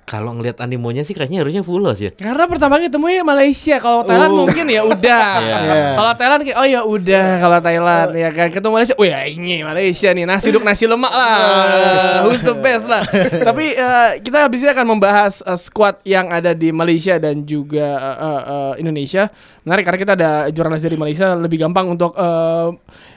[0.05, 3.81] Kalau ngelihat animonya sih kayaknya harusnya full house ya Karena pertama ketemunya Malaysia.
[3.81, 5.25] Kalau Thailand mungkin ya udah.
[5.97, 8.95] Kalau Thailand kayak oh ya udah kalau Thailand ya kan ketemu Malaysia.
[9.01, 12.21] Oh ya ini Malaysia nih nasi uduk nasi lemak lah.
[12.29, 13.01] Who's the best lah.
[13.41, 17.97] Tapi eh, kita habis ini akan membahas eh, squad yang ada di Malaysia dan juga
[17.97, 19.33] eh, eh, Indonesia.
[19.65, 22.69] Menarik karena kita ada jurnalis dari Malaysia lebih gampang untuk eh,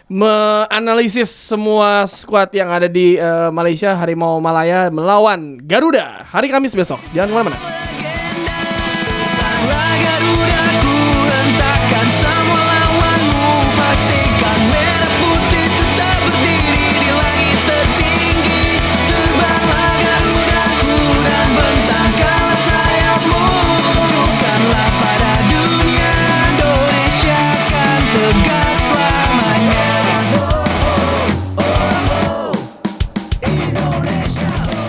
[0.08, 6.98] menganalisis semua squad yang ada di eh, Malaysia Harimau Malaya melawan Garuda hari Kamis besok.
[7.12, 7.60] Jangan ke mana-mana.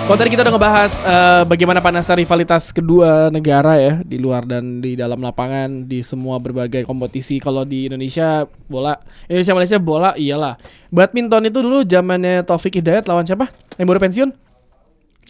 [0.09, 4.81] Kalau tadi kita udah ngebahas eh, bagaimana panasnya rivalitas kedua negara ya di luar dan
[4.81, 7.37] di dalam lapangan di semua berbagai kompetisi.
[7.37, 8.97] Kalau di Indonesia bola,
[9.29, 10.57] Indonesia Malaysia bola iyalah.
[10.89, 13.53] Badminton itu dulu zamannya Taufik Hidayat lawan siapa?
[13.77, 14.48] Yang baru pensiun?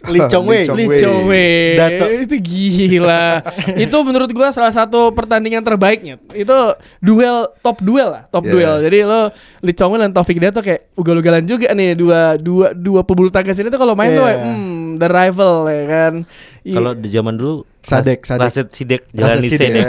[0.08, 0.64] Lee Chong Wei.
[0.64, 1.76] Lee Chong Wei.
[2.24, 3.44] Itu gila.
[3.76, 6.16] itu menurut gua salah satu pertandingan terbaiknya.
[6.32, 6.56] Itu
[6.98, 8.52] duel top duel lah, top Yeah.
[8.56, 8.74] duel.
[8.88, 9.20] Jadi lo
[9.60, 13.28] Lee Chong Wei dan Taufik Hidayat tuh kayak ugal-ugalan juga nih dua dua dua pebulu
[13.28, 14.40] tangkis ini tuh kalau main tuh Yeah.
[14.40, 16.14] hmm, the rival ya kan.
[16.60, 18.44] Kalau di zaman dulu Sadek, Sadek.
[18.44, 19.72] Rasid Sidek Jalani Sidek.
[19.72, 19.88] Sidek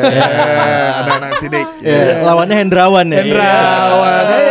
[1.02, 1.68] anak-anak sidik.
[1.84, 3.20] Ya, lawannya Hendrawan ya.
[3.20, 4.24] Hendrawan.
[4.32, 4.51] Eh,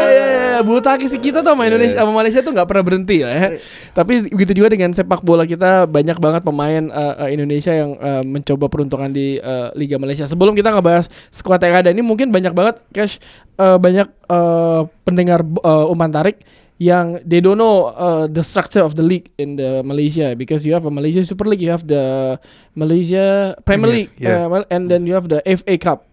[0.61, 3.57] eh, bulu tangkis kita tuh sama Indonesia sama Malaysia tuh nggak pernah berhenti ya.
[3.96, 8.68] Tapi begitu juga dengan sepak bola kita banyak banget pemain eh, Indonesia yang eh, mencoba
[8.68, 10.29] peruntungan di eh, Liga Malaysia.
[10.29, 13.16] Sebelum kita ngebahas skuad yang ada ini mungkin banyak banget cash
[13.57, 16.44] eh, banyak eh, pendengar eh, umpan tarik
[16.81, 20.73] yang they don't know uh, the structure of the league in the Malaysia because you
[20.73, 22.40] have a Malaysia Super League, you have the
[22.73, 24.49] Malaysia Premier League, yeah.
[24.49, 26.09] uh, and then you have the FA Cup.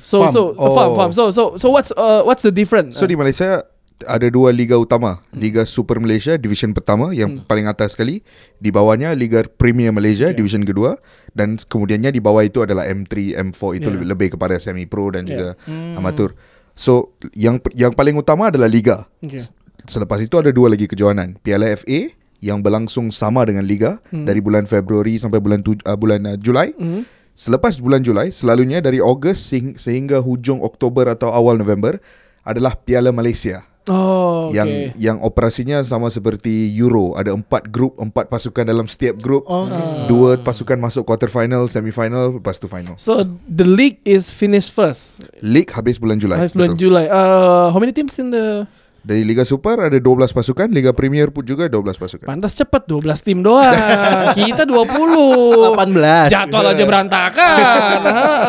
[0.00, 0.32] So Farm.
[0.32, 0.96] so the farm Oh.
[0.96, 1.12] farm.
[1.16, 3.00] So so so what's uh, what's the difference?
[3.00, 3.64] So di Malaysia
[4.06, 8.24] ada dua liga utama, Liga Super Malaysia division pertama yang paling atas sekali,
[8.56, 10.96] di bawahnya Liga Premier Malaysia division kedua
[11.32, 13.92] dan kemudiannya di bawah itu adalah M3, M4 itu Yeah.
[13.92, 15.32] lebih, lebih kepada semi pro dan Yeah.
[15.32, 15.48] juga
[15.96, 16.32] amatur.
[16.72, 19.04] So yang yang paling utama adalah liga.
[19.20, 19.44] Okay.
[19.84, 24.64] Selepas itu ada dua lagi kejohanan, Piala FA yang berlangsung sama dengan liga dari bulan
[24.64, 26.72] Februari sampai bulan tu, uh, bulan uh, Julai.
[26.76, 27.04] Hmm.
[27.36, 31.96] Selepas bulan Julai, selalunya dari Ogos sehing- sehingga hujung Oktober atau awal November
[32.44, 33.64] adalah Piala Malaysia.
[33.90, 34.84] Oh, Yang okay.
[35.02, 39.42] yang operasinya sama seperti Euro, ada empat grup, empat pasukan dalam setiap grup.
[39.50, 40.06] Okay.
[40.06, 42.94] Dua pasukan masuk quarter final, semi final, lepas tu final.
[42.94, 45.26] So the league is finished first.
[45.42, 46.38] League habis bulan Julai.
[46.38, 46.94] Habis bulan betul.
[46.94, 47.10] Julai.
[47.10, 51.40] Uh, how many teams in the Dari Liga Super ada 12 pasukan, Liga Premier pun
[51.40, 52.26] juga 12 pasukan.
[52.28, 53.72] Pantas cepet 12 tim doang.
[54.36, 55.72] Kita 20.
[55.72, 56.28] 18.
[56.28, 57.58] Jadwal aja berantakan.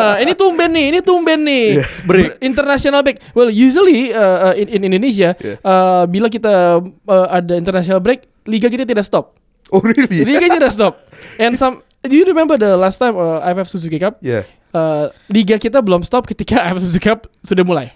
[0.01, 1.77] Ha, ini tumben nih, ini tumben nih.
[2.09, 2.41] Break.
[2.41, 3.21] International break.
[3.37, 8.67] Well, usually uh, uh, in, in Indonesia uh, bila kita uh, ada international break, liga
[8.67, 9.37] kita tidak stop.
[9.71, 10.25] Oh really?
[10.25, 10.99] Liga tidak stop.
[11.37, 14.17] And some do you remember the last time uh, IFF Suzuki Cup?
[14.19, 14.43] Yeah.
[14.71, 17.93] Uh, liga kita belum stop ketika IFF Suzuki Cup sudah mulai.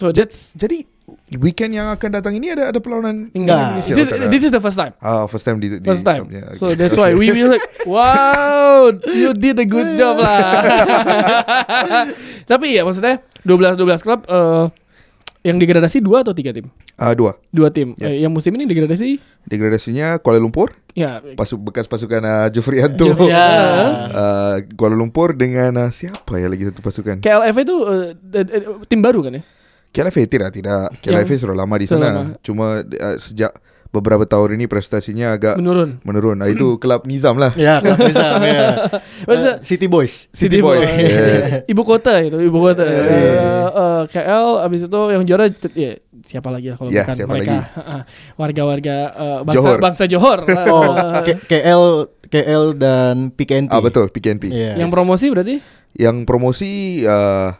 [0.00, 0.88] So that's Jadi
[1.38, 3.84] weekend yang akan datang ini ada ada perlawanan Enggak.
[3.84, 3.94] Indonesia?
[3.94, 4.92] this is, this is the first time.
[4.98, 6.26] Ah, first time di, di First time.
[6.30, 6.80] yeah, So okay.
[6.80, 10.60] that's why we will like, wow, you did a good job lah.
[12.50, 14.66] Tapi ya maksudnya 12 12 klub eh,
[15.40, 16.68] yang degradasi dua atau tiga tim?
[17.00, 17.40] Ah, dua.
[17.48, 17.96] Dua tim.
[17.96, 18.12] Ya.
[18.12, 19.16] Eh, yang musim ini degradasi
[19.48, 23.08] Degradasinya Kuala Lumpur, ya pasuk bekas pasukan uh, Jufrianto.
[23.24, 23.48] Ya.
[24.12, 27.24] Uh, Kuala Lumpur dengan uh, siapa ya lagi satu pasukan?
[27.24, 29.42] KLF itu eh, tim baru kan ya?
[29.90, 30.90] KLF tidak tidak.
[30.98, 32.06] KLF sudah lama di sana.
[32.06, 32.22] lama.
[32.40, 33.50] Cuma uh, sejak
[33.90, 35.98] beberapa tahun ini prestasinya agak Menurun.
[36.02, 36.38] menurun.
[36.38, 37.50] Nah, itu klub Nizam lah.
[37.52, 38.86] Ya, kalau bisa ya.
[39.26, 40.30] Masa- Eh, City Boys.
[40.30, 41.62] City Boys, yes.
[41.74, 42.86] Ibu kota itu, ibu kota.
[42.86, 47.02] Iya, Eh, iya, eh, KL abis itu yang juara ya, siapa lagi ya kalau Ya,
[47.02, 47.56] bukan siapa mereka
[48.40, 49.78] warga-warga eh, bangsa Johor.
[49.80, 50.38] bangsa Johor.
[50.70, 50.94] Oh,
[51.26, 51.82] K- KL
[52.30, 53.70] KL dan PKNP.
[53.70, 54.44] Ah betul, PKNP.
[54.48, 54.78] Iya.
[54.78, 55.58] yang promosi berarti
[55.92, 56.70] Yang promosi
[57.02, 57.50] uh,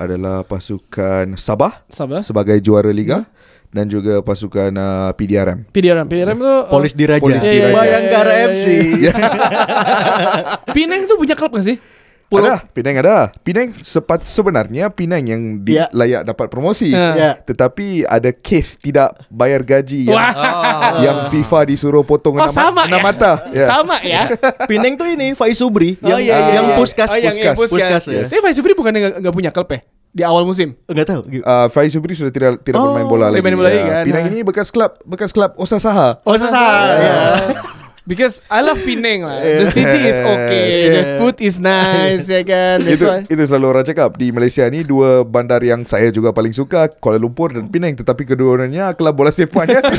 [0.00, 2.24] adalah pasukan Sabah Sabah.
[2.24, 3.28] sebagai juara liga
[3.70, 5.68] dan juga pasukan uh, PDRM.
[5.70, 7.22] PDRM, PDRM itu eh, Polis Diraja.
[7.22, 7.70] Polis Diraja.
[7.70, 8.66] Bayangkara Iya, iya, FC.
[8.98, 9.12] iya,
[10.76, 11.76] Pineng tuh punya klub gak sih?
[12.32, 13.16] Ada, Penang ada.
[13.36, 15.90] Penang sepat, sebenarnya Penang yang di, Ya.
[15.90, 16.90] layak dapat promosi.
[16.90, 17.10] Ya.
[17.12, 17.30] Ya.
[17.36, 20.30] Tetapi ada kes tidak bayar gaji yang, Wah.
[20.30, 20.94] Oh.
[21.04, 23.04] yang FIFA disuruh potong Oh enam, sama enam ya?
[23.04, 23.32] mata.
[23.50, 23.66] Ya.
[23.66, 24.22] Sama ya?
[24.70, 26.76] Pineng tuh ini Faiz Subri Oh, yang iya, iya, yang iya.
[26.76, 28.02] puskas Oh, yang, yang puskas, puskas.
[28.02, 28.22] puskas, ya.
[28.28, 29.82] Tapi Faiz Subri bukan nggak punya klub ya?
[30.10, 30.74] Di awal musim.
[30.84, 31.22] Enggak tahu.
[31.36, 33.42] Uh, Faiz Subri sudah tidak tidak Oh, bermain bola lagi.
[33.42, 34.04] main bola lagi Ya, kan?
[34.06, 34.30] Penang Nah.
[34.30, 36.22] ini bekas klub bekas klub Osasaha.
[36.22, 36.62] Oh, sasa,
[36.96, 37.14] ya.
[38.10, 39.38] Because I love Penang lah.
[39.38, 41.18] The city is okay, the Yeah.
[41.22, 42.82] food is nice, ya kan.
[42.82, 43.22] That's itu why.
[43.22, 47.16] itu selalu orang cakap di Malaysia ni dua bandar yang saya juga paling suka Kuala
[47.16, 49.78] Lumpur dan Penang tetapi kedua-duanya kelab bola sepak ya.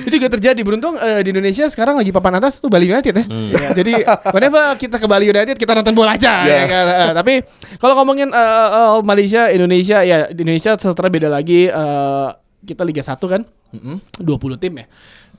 [0.00, 0.60] Itu juga terjadi.
[0.60, 3.24] Beruntung eh, di Indonesia sekarang lagi papan atas tuh Bali United ya.
[3.78, 3.92] Jadi
[4.32, 6.64] whenever kita ke Bali United kita nonton bola aja Ya.
[6.64, 6.84] ya kan.
[6.88, 7.34] Eh, tapi
[7.76, 12.28] kalau ngomongin eh, eh, Malaysia, Indonesia ya di Indonesia setelah beda lagi eh,
[12.64, 13.44] kita Liga 1 kan.
[13.70, 14.18] 20
[14.58, 14.86] tim ya.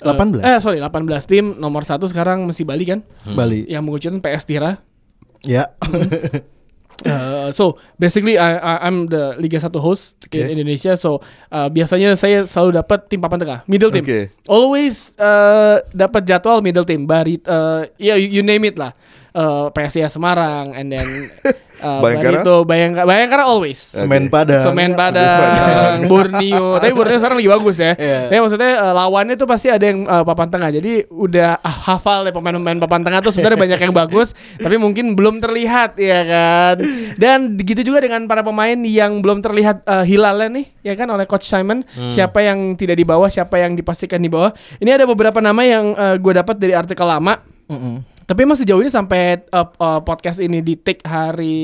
[0.02, 0.42] Eh, 18.
[0.42, 3.00] Eh sorry 18 tim nomor satu sekarang masih Bali kan.
[3.24, 3.70] Bali.
[3.70, 4.72] Yang mengucapkan PS Tira.
[5.46, 5.70] Ya.
[7.02, 10.50] Uh, so basically I, I I'm the Liga 1 host Okay.
[10.50, 10.98] in Indonesia.
[10.98, 14.06] So uh, biasanya saya selalu dapat tim papan tengah, middle team.
[14.06, 14.34] Okay.
[14.50, 17.06] Always uh, dapat jadwal middle team.
[17.06, 18.94] Barit uh, ya you, you name it lah.
[19.32, 21.08] Uh, PSIS Semarang and then
[21.82, 22.42] uh, Bayangkara?
[22.42, 23.80] Barito, Bayangkara, Bayangkara always.
[23.82, 24.64] Semen Padang.
[24.64, 26.78] Semen Padang, Borneo.
[26.78, 27.94] Tapi Borneo sekarang lagi bagus ya.
[27.98, 28.20] Iya.
[28.30, 30.70] Tapi maksudnya uh, lawannya tuh pasti ada yang uh, papan tengah.
[30.70, 35.18] Jadi udah ah, hafal ya pemain-pemain papan tengah tuh sebenarnya banyak yang bagus, tapi mungkin
[35.18, 36.76] belum terlihat ya kan.
[37.18, 41.26] Dan begitu juga dengan para pemain yang belum terlihat uh, hilalnya nih, ya kan oleh
[41.26, 41.84] coach Simon.
[41.92, 44.54] Siapa yang tidak di bawah, siapa yang dipastikan di bawah.
[44.78, 47.42] Ini ada beberapa nama yang uh, gue dapat dari artikel lama.
[47.72, 48.11] Mm-mm.
[48.22, 51.60] Tapi emang sejauh ini sampai uh, uh, podcast ini di take hari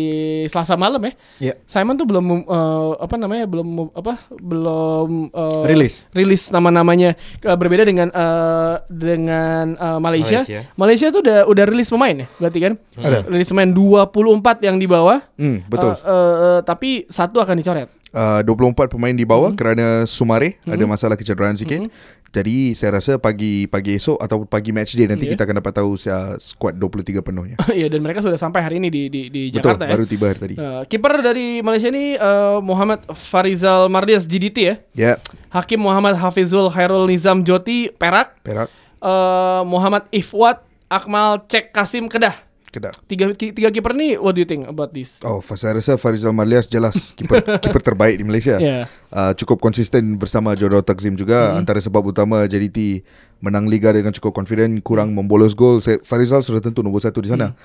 [0.47, 1.13] Selasa malam ya.
[1.39, 1.53] Ya.
[1.63, 6.03] Simon tuh belum uh, apa namanya belum apa belum uh, Rilis.
[6.11, 10.43] rilis nama-namanya Ke- berbeda dengan uh, dengan uh, Malaysia.
[10.43, 10.61] Malaysia.
[10.75, 12.73] Malaysia tuh udah udah rilis pemain ya berarti kan?
[12.97, 13.19] Ada.
[13.25, 15.19] Rilis pemain 24 yang di bawah.
[15.37, 15.93] Hmm, betul.
[16.01, 17.87] Uh, uh, uh, tapi satu akan dicoret.
[18.17, 19.59] Uh, 24 pemain di bawah Hmm.
[19.59, 21.85] kerana Sumare ada masalah kecederaan sikit.
[22.27, 25.37] Jadi saya rasa pagi pagi esok atau pagi match day nanti Yeah.
[25.37, 27.55] kita akan dapat tahu uh, squad 23 penuhnya.
[27.77, 29.93] Iya dan mereka sudah sampai hari ini di di, di Betul, Jakarta ya.
[29.93, 30.55] baru tiba hari tadi.
[30.57, 34.75] Uh, kiper dari Malaysia ini uh, Muhammad Farizal Mardias GDT ya.
[34.91, 35.13] Ya,
[35.47, 42.46] Hakim Muhammad Hafizul Khairul Nizam Joti Perak, Perak, eh, Muhammad Ifwat Akmal Cek Kasim Kedah.
[42.77, 42.93] Kedah.
[43.03, 45.17] Tiga ti- tiga kiper nih what do you think about this?
[45.21, 48.55] Oh, saya rasa Farizal Marlias jelas kiper kiper terbaik di Malaysia.
[48.57, 48.85] Yeah.
[49.07, 51.59] Uh, cukup konsisten bersama Jodoh Takzim juga Hmm.
[51.59, 53.01] antara sebab utama JDT
[53.37, 55.77] menang liga dengan cukup confident kurang membolos gol.
[55.81, 57.57] Farizal sudah tentu nombor satu di sana.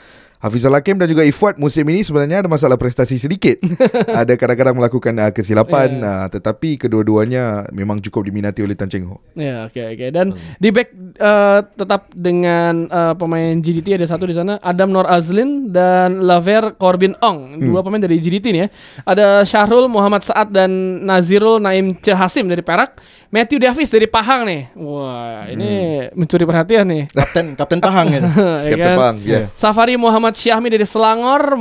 [0.43, 3.63] Hafizal Hakim dan juga Ifwat musim ini sebenarnya ada masalah prestasi sedikit.
[4.21, 9.23] ada kadang-kadang melakukan uh, kesilapan uh, tetapi kedua-duanya memang cukup diminati oleh Tan Cheng Ho.
[9.39, 14.35] Ya oke oke dan di back eh, tetap dengan eh, pemain GDT ada satu di
[14.35, 18.69] sana Adam Nor Azlin dan Laver Corbin Ong dua pemain dari GDT nih ya
[19.07, 20.71] ada Syahrul Muhammad Saad dan
[21.07, 22.99] Nazirul Naim Cehasim dari Perak
[23.33, 25.71] Matthew Davis dari Pahang nih wah ini
[26.13, 28.29] mencuri perhatian nih Kapten Kapten Pahang gitu.
[28.29, 28.99] Ya Captain kan?
[28.99, 29.41] Pang, ya.
[29.57, 31.55] Safari Muhammad Syahmi dari Selangor,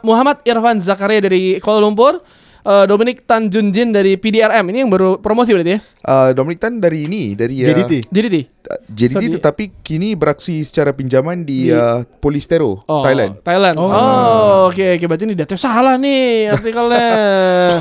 [0.00, 2.20] Muhammad Irfan Zakaria dari Kuala Lumpur,
[2.60, 4.64] eh, Dominic Tanjunjin dari PDRM.
[4.66, 5.80] Ini yang baru promosi berarti ya?
[6.04, 7.92] Uh, Dominic Tan dari ini dari uh, JDT.
[8.08, 8.36] JDT.
[8.36, 13.40] uh, JDT So, di- tetapi kini beraksi secara pinjaman di, Di- uh, Polistero, Oh, Thailand.
[13.40, 13.76] Thailand.
[13.76, 17.08] Oh, oke oke berarti ini data salah nih artikelnya.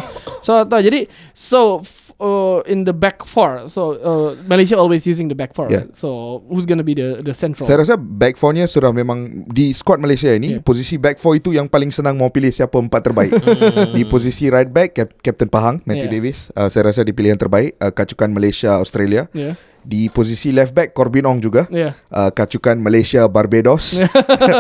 [0.46, 1.84] so toh, jadi so
[2.24, 3.68] uh, in the back four.
[3.68, 5.68] So uh, Malaysia always using the back four.
[5.68, 5.84] Yeah.
[5.84, 5.92] right?
[5.92, 7.68] So who's gonna be the the central?
[7.68, 10.64] Saya rasa back four-nya sudah memang di squad Malaysia ini Yeah.
[10.64, 13.32] posisi back four itu yang paling senang mau pilih siapa empat terbaik.
[13.98, 16.16] di posisi right back Cap- Captain Pahang Matthew Yeah.
[16.16, 19.28] Davis uh, saya rasa dipilih yang terbaik uh, kacukan Malaysia Australia.
[19.36, 19.60] Yeah.
[19.84, 21.68] Di posisi left back Corbin Ong juga.
[21.68, 21.92] Yeah.
[22.08, 24.00] Uh, kacukan Malaysia Barbados.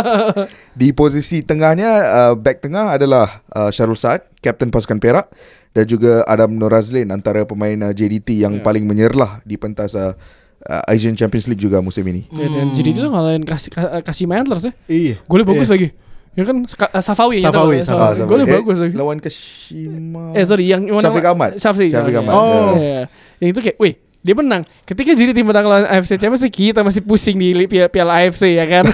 [0.79, 5.31] di posisi tengahnya uh, back tengah adalah uh, Syarul Saad, Kapten pasukan Perak
[5.73, 8.61] dan juga Adam Norazlin antara pemain uh, JDT yang Ya.
[8.61, 10.13] paling menyerlah di pentas uh,
[10.63, 12.29] uh, Asian Champions League juga musim ini.
[12.29, 13.73] Ya, dan JDT tuh ngalahin kasih
[14.05, 14.73] kasih Antlers ya.
[14.85, 15.15] Iya.
[15.25, 15.75] Golnya bagus Iya.
[15.75, 15.87] lagi.
[16.33, 18.21] Ya kan Ska- eh, Safawi ya, Safawi, Safawi.
[18.21, 18.93] Ah, Golnya eh, bagus lagi.
[18.97, 20.33] Lawan Kashima.
[20.33, 21.51] Eh sorry yang mana Syafiq Ahmad.
[21.57, 22.33] Syafiq, Syafiq Syafiq Ahmad.
[22.33, 22.73] Oh.
[22.73, 23.01] Iya.
[23.37, 24.63] Yang itu kayak, wih dia menang.
[24.81, 28.55] Ketika jadi tim menang lawan AFC Champions League, kita masih pusing di piala, piala AFC
[28.55, 28.87] ya kan.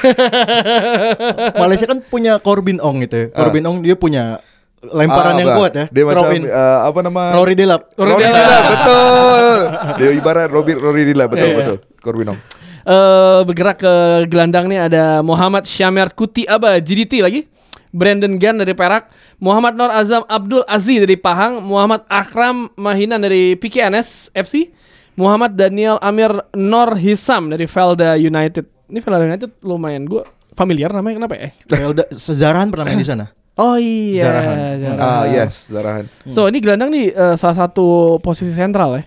[1.55, 3.25] Malaysia kan punya Corbin Ong gitu ya.
[3.31, 4.41] Corbin Ong dia punya
[4.81, 5.57] lemparan Ah, yang apa?
[5.59, 5.85] kuat ya.
[5.89, 7.21] Dia macam uh, apa nama?
[7.33, 7.81] Rory Delap.
[7.93, 8.39] Rory Rory Delap.
[8.39, 9.57] Delap, betul.
[9.97, 11.57] Dia ibarat Rory Rory Delap, betul Iya.
[11.57, 11.77] betul.
[11.99, 12.37] Corbinong.
[12.81, 13.93] Eh bergerak ke
[14.25, 17.43] gelandang nih ada Muhammad Syamir Kuti Aba GDT lagi.
[17.89, 19.09] Brandon Gan dari Perak,
[19.41, 24.69] Muhammad Nur Azam Abdul Aziz dari Pahang, Muhammad Akram Mahinan dari PKNS FC,
[25.17, 28.61] Muhammad Daniel Amir Nor Hisam dari Velda United.
[28.85, 30.21] Ini Velda United lumayan gue
[30.53, 31.49] familiar namanya kenapa ya?
[31.65, 33.25] Velda Sezarahan pernah main di sana.
[33.59, 34.55] Oh iya, Zarahan.
[34.79, 34.99] Zarahan.
[35.03, 36.05] Ah yes, Zarahan.
[36.25, 37.87] So ini gelandang nih eh, salah satu
[38.19, 39.03] posisi sentral ya.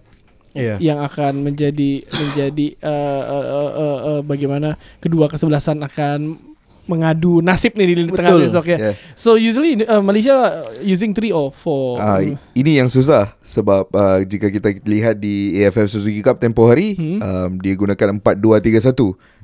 [0.53, 0.77] Iya.
[0.79, 4.69] yang akan menjadi menjadi eh, eh, eh, eh, eh, bagaimana
[5.01, 6.37] kedua kesebelasan akan
[6.83, 8.79] mengadu nasib nih di lini tengah besok ya.
[8.83, 8.95] Yeah.
[9.15, 10.35] So usually uh, Malaysia
[10.79, 11.97] using 3 or 4.
[11.97, 16.67] Ah, i- ini yang susah sebab uh, jika kita lihat di AFF Suzuki Cup tempoh
[16.67, 17.17] hari Hmm.
[17.17, 18.93] um, dia gunakan 4-2-3-1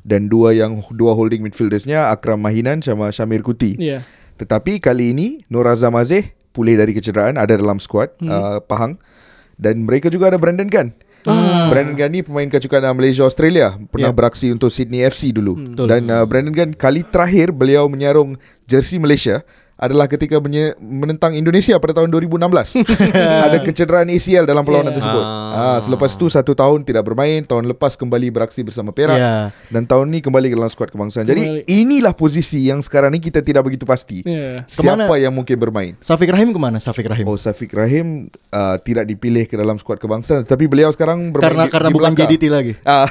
[0.03, 3.79] dan dua yang dua holding midfieldersnya Akram Mahinan sama Syamir Kuti.
[3.79, 4.03] Yeah.
[4.38, 8.27] Tetapi kali ini Nur Azam Azeh pulih dari kecederaan ada dalam skuad Hmm.
[8.27, 8.96] uh, Pahang
[9.55, 10.88] dan mereka juga ada Brandon Gan.
[11.22, 11.66] Ah.
[11.66, 14.16] Brandon Gan ni pemain kecukan Malaysia Australia pernah Ya.
[14.16, 15.74] beraksi untuk Sydney FC dulu Hmm.
[15.74, 15.87] Betul.
[15.88, 19.42] dan uh, Brandon Gan kali terakhir beliau menyarung jersey Malaysia
[19.78, 20.42] adalah ketika
[20.76, 22.82] menentang Indonesia pada tahun 2016
[23.46, 24.98] ada kecederaan ACL dalam perlawanan Yeah.
[24.98, 25.54] tersebut Ah.
[25.54, 25.78] ah.
[25.78, 29.54] selepas tu satu tahun tidak bermain tahun lepas kembali beraksi bersama Perak Ya.
[29.68, 31.62] dan tahun ni kembali ke dalam skuad kebangsaan jadi Kembali.
[31.64, 34.66] inilah posisi yang sekarang ni kita tidak begitu pasti Yeah.
[34.66, 35.16] siapa Ke mana?
[35.16, 36.78] yang mungkin bermain Safik Rahim ke mana?
[36.78, 37.22] Safik Rahim.
[37.24, 41.64] Oh Safiq Rahim uh, tidak dipilih ke dalam skuad kebangsaan tapi beliau sekarang bermain karena
[41.64, 42.28] di, karena di bukan belakang.
[42.28, 42.72] JDT lagi.
[42.82, 43.06] Ah,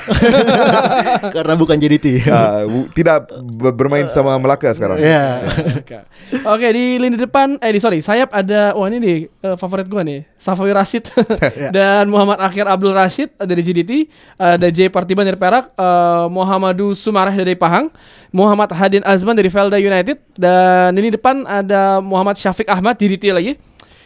[1.31, 2.07] karena bukan JDT.
[2.27, 3.17] ah, tidak
[3.53, 4.97] ber- bermain sama Melaka sekarang.
[4.97, 5.45] Ya.
[6.53, 6.56] Oke.
[6.57, 10.01] Oke di lini depan eh di sorry sayap ada wah ini nih eh, favorit gua
[10.01, 11.05] nih Safawi Rashid.
[11.77, 14.09] Dan Muhammad Akhir Abdul Rashid dari GDT
[14.41, 17.93] ada J Partiban dari Perak eh, Muhammadu Sumareh dari Pahang
[18.33, 23.53] Muhammad Hadin Azman dari Velda United dan lini depan ada Muhammad Syafiq Ahmad GDT lagi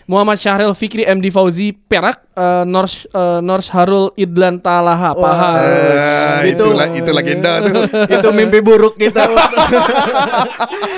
[0.06, 6.42] Muhammad Syahril Fikri MD Fauzi Perak uh, Nors uh, Nors Harul Idlan Talaha Pahang Ah,
[6.44, 7.86] itu Itu- itu legenda tuh.
[8.16, 9.26] itu mimpi buruk kita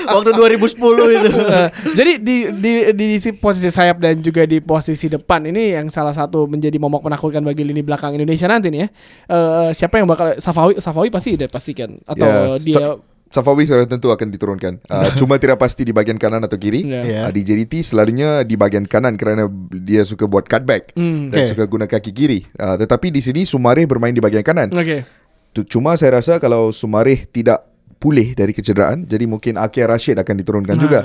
[0.06, 0.78] waktu 2010
[1.16, 1.30] itu.
[1.30, 5.88] Eh, jadi di, di di si posisi sayap dan juga di posisi depan ini yang
[5.88, 8.88] salah satu menjadi momok menakutkan bagi lini belakang Indonesia nanti nih ya.
[9.28, 12.86] Eh, siapa yang bakal Safawi Safawi pasti udah pastikan atau Ya, dia
[13.34, 14.78] Safawi sudah tentu akan diturunkan.
[14.86, 16.86] Uh, cuma tidak pasti di bagian kanan atau kiri.
[16.86, 17.02] Ya.
[17.02, 17.20] Ya.
[17.26, 21.34] Uh, di JDT selalunya di bagian kanan kerana dia suka buat cutback Hmm.
[21.34, 21.50] dan Okay.
[21.50, 22.46] suka guna kaki kiri.
[22.54, 24.70] Uh, tetapi di sini Sumareh bermain di bagian kanan.
[25.50, 27.66] Tu- Cuma saya rasa kalau Sumareh tidak
[27.98, 31.00] pulih dari kecederaan, jadi mungkin Akia Rashid akan diturunkan juga.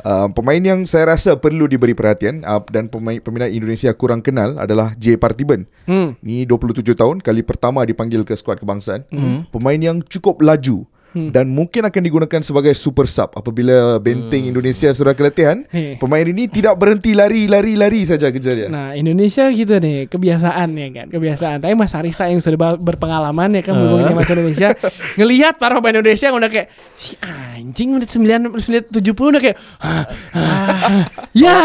[0.00, 4.52] Uh, pemain yang saya rasa perlu diberi perhatian uh, dan pemain peminat Indonesia kurang kenal
[4.58, 5.64] adalah J Partiban.
[5.84, 6.12] Hmm.
[6.20, 9.08] Ni 27 tahun, kali pertama dipanggil ke skuad kebangsaan.
[9.48, 15.14] Pemain yang cukup laju dan mungkin akan digunakan sebagai super sub apabila benteng Indonesia sudah
[15.14, 15.62] keletihan.
[15.70, 15.94] Hei.
[15.96, 18.68] Pemain ini tidak berhenti lari, lari, lari saja kerja dia.
[18.68, 21.62] Nah Indonesia gitu nih kebiasaan ya kan kebiasaan.
[21.62, 24.68] Tapi Mas Arisa yang sudah berpengalaman ya kan berhubungan dengan Mas Indonesia
[25.18, 29.56] ngelihat para pemain Indonesia yang udah kayak si anjing menit 9 menit 70 udah kayak
[29.78, 31.58] "Hah, ah, ya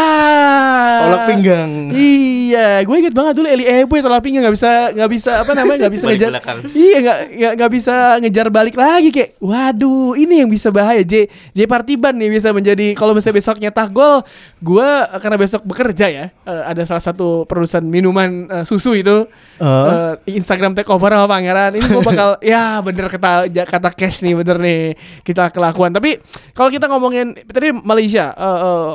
[1.00, 1.70] Tolak pinggang.
[1.94, 5.52] Iya, gue inget banget dulu Eli Ebo ya tolak pinggang nggak bisa nggak bisa apa
[5.56, 6.30] namanya nggak bisa ngejar.
[6.70, 11.00] Iya nggak nggak nggak bisa ngejar balik lagi kayak, waduh ini yang bisa bahaya.
[11.00, 11.26] J
[11.56, 14.20] J Partiban nih bisa menjadi kalau misalnya besok nyetak gol,
[14.60, 19.26] gue karena besok bekerja ya eh, ada salah satu produsen minuman eh, susu itu
[19.60, 20.16] Uh.
[20.24, 21.76] eh, Instagram takeover sama pangeran.
[21.76, 25.92] Ini gue bakal ya bener kata kata cash nih bener nih kita kelakuan.
[25.92, 26.16] Tapi
[26.56, 28.92] kalau kita ngomongin tadi Malaysia eh, eh,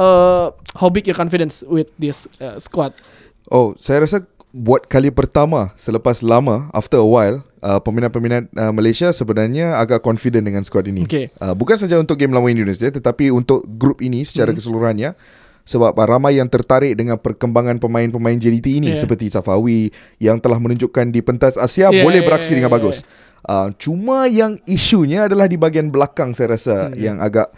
[0.00, 2.96] eh, how big your confidence with this uh, squad?
[3.52, 9.12] Oh, saya rasa buat kali pertama selepas lama after a while uh, peminat-peminat uh, Malaysia
[9.12, 11.04] sebenarnya agak confident dengan squad ini.
[11.04, 11.32] Okay.
[11.38, 15.14] Uh, bukan saja untuk game lawan Indonesia tetapi untuk grup ini secara keseluruhannya
[15.64, 19.06] sebab uh, ramai yang tertarik dengan perkembangan pemain-pemain JDT ini Yeah.
[19.06, 22.78] seperti Safawi yang telah menunjukkan di pentas Asia Yeah, boleh yeah, beraksi yeah, dengan yeah,
[22.80, 22.96] bagus.
[23.40, 27.48] Uh, cuma yang isunya adalah di bahagian belakang saya rasa yang agak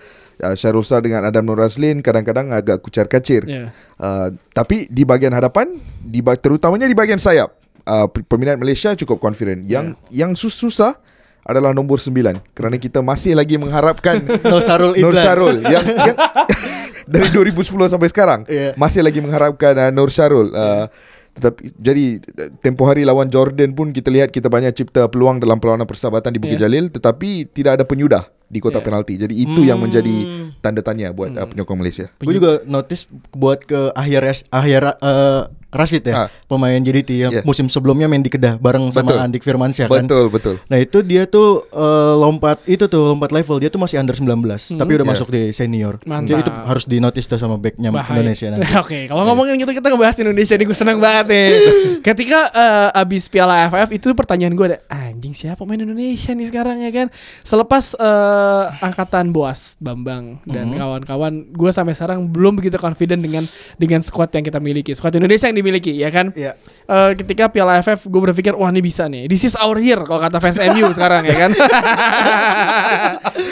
[0.45, 3.47] uh, Syarul Sar dengan Adam Nur Azlin kadang-kadang agak kucar-kacir.
[3.49, 3.75] Yeah.
[3.97, 9.19] Uh, tapi di bahagian hadapan, di terutamanya di bahagian sayap, uh, pe- peminat Malaysia cukup
[9.19, 9.63] confident.
[9.63, 10.97] Yang yang sus- susah
[11.43, 15.25] adalah nombor 9 kerana kita masih lagi mengharapkan Nur Syarul Nur Idlan.
[15.27, 16.17] Syarul yang, yang
[17.13, 18.79] dari 2010 sampai sekarang Yeah.
[18.79, 20.55] masih lagi mengharapkan uh, Nur Syarul.
[20.55, 20.87] Uh,
[21.33, 22.05] tetapi jadi
[22.39, 26.31] uh, tempoh hari lawan Jordan pun kita lihat kita banyak cipta peluang dalam perlawanan persahabatan
[26.31, 26.71] di Bukit Yeah.
[26.71, 28.87] Jalil tetapi tidak ada penyudah di kotak Yeah.
[28.87, 29.15] penalti.
[29.19, 30.15] Jadi itu yang menjadi
[30.63, 32.07] tanda tanya buat uh, penyokong Malaysia.
[32.23, 35.43] Gue juga notice buat ke akhir akhir eh,
[35.73, 36.29] Rashid ya, Ah.
[36.45, 37.45] pemain JDT yang Yeah.
[37.45, 39.25] musim sebelumnya main di Kedah bareng sama Betul.
[39.25, 40.05] Andik Firmansyah kan.
[40.05, 40.55] Betul, betul.
[40.63, 41.81] Nah itu dia tuh eh,
[42.15, 44.37] lompat itu tuh lompat level dia tuh masih under 19
[44.71, 45.09] tapi udah Yeah.
[45.09, 45.97] masuk di senior.
[46.03, 46.29] Mantap.
[46.29, 48.13] Jadi itu harus di notice tuh sama backnya Bahaya.
[48.15, 48.69] Indonesia nanti.
[48.77, 51.49] Oke, kalau ngomongin gitu kita ngebahas Indonesia nih gue seneng banget nih.
[52.07, 56.77] Ketika eh, abis Piala AFF itu pertanyaan gue ada anjing siapa pemain Indonesia nih sekarang
[56.79, 57.07] ya kan.
[57.41, 60.77] Selepas eh, angkatan Boas Bambang dan Mhm.
[60.77, 63.45] kawan-kawan, gue sampai sekarang belum begitu confident dengan
[63.75, 66.35] dengan squad yang kita miliki, squad Indonesia yang dimiliki ya kan.
[66.35, 66.59] Iya.
[66.91, 69.31] Eh, ketika Piala AFF gue berpikir wah ini bisa nih.
[69.31, 71.51] This is our year kalau kata fans MU sekarang ya kan.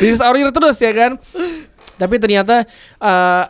[0.02, 1.14] This is our year terus ya kan.
[1.96, 2.66] Tapi ternyata
[2.98, 3.44] eh,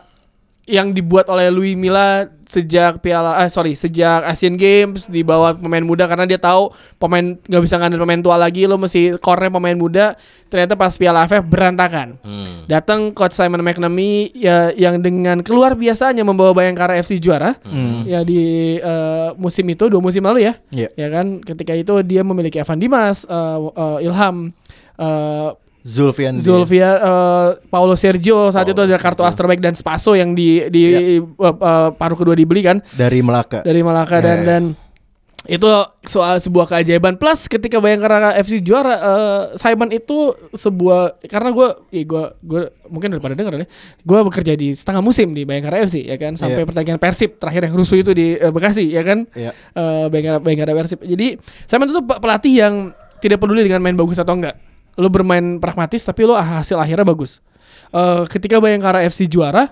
[0.69, 6.03] yang dibuat oleh Louis Milla sejak Piala eh sorry sejak Asian Games dibawa pemain muda
[6.03, 6.67] karena dia tahu
[6.99, 10.19] pemain nggak bisa ngandalin pemain tua lagi lo mesti core pemain muda
[10.51, 12.67] ternyata pas Piala AFF berantakan Hmm.
[12.67, 18.03] datang coach Simon McNamee ya yang dengan keluar biasanya membawa Bayangkara FC juara Hmm.
[18.03, 18.41] ya di
[18.75, 20.89] eh, musim itu dua musim lalu ya Iya.
[20.91, 24.51] ya kan ketika itu dia memiliki Evan Dimas eh, eh, Ilham
[24.97, 25.49] eh,
[25.81, 30.61] Zulfian Zulfia eh, Paulo Sergio saat itu ada kartu as terbaik dan Spaso yang di
[30.67, 33.61] di eh, eh, paruh kedua dibeli kan dari Melaka.
[33.61, 34.45] dari Malaka dan Ya.
[34.47, 34.63] dan
[35.41, 35.65] itu
[36.05, 42.03] soal sebuah keajaiban plus ketika Bayangkara FC juara eh, Simon itu sebuah karena gue ya
[42.03, 43.65] gue gue mungkin daripada dengar ya
[43.97, 46.67] gue bekerja di setengah musim di Bayangkara FC ya kan sampai Iya.
[46.67, 49.49] pertandingan Persib terakhir yang rusuh itu di eh, Bekasi ya kan Iya.
[49.49, 51.01] eh Bayangkara Bayangkara Persib.
[51.01, 52.73] Jadi Simon itu pe- pelatih yang
[53.17, 54.53] tidak peduli dengan main bagus atau enggak.
[54.99, 57.39] Lu bermain pragmatis tapi lu hasil akhirnya bagus.
[57.91, 59.71] Eh ketika Bayangkara FC juara,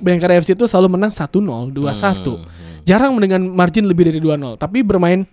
[0.00, 2.84] Bayangkara FC itu selalu menang 1-0, 2-1.
[2.88, 5.28] Jarang dengan margin lebih dari 2-0, tapi bermain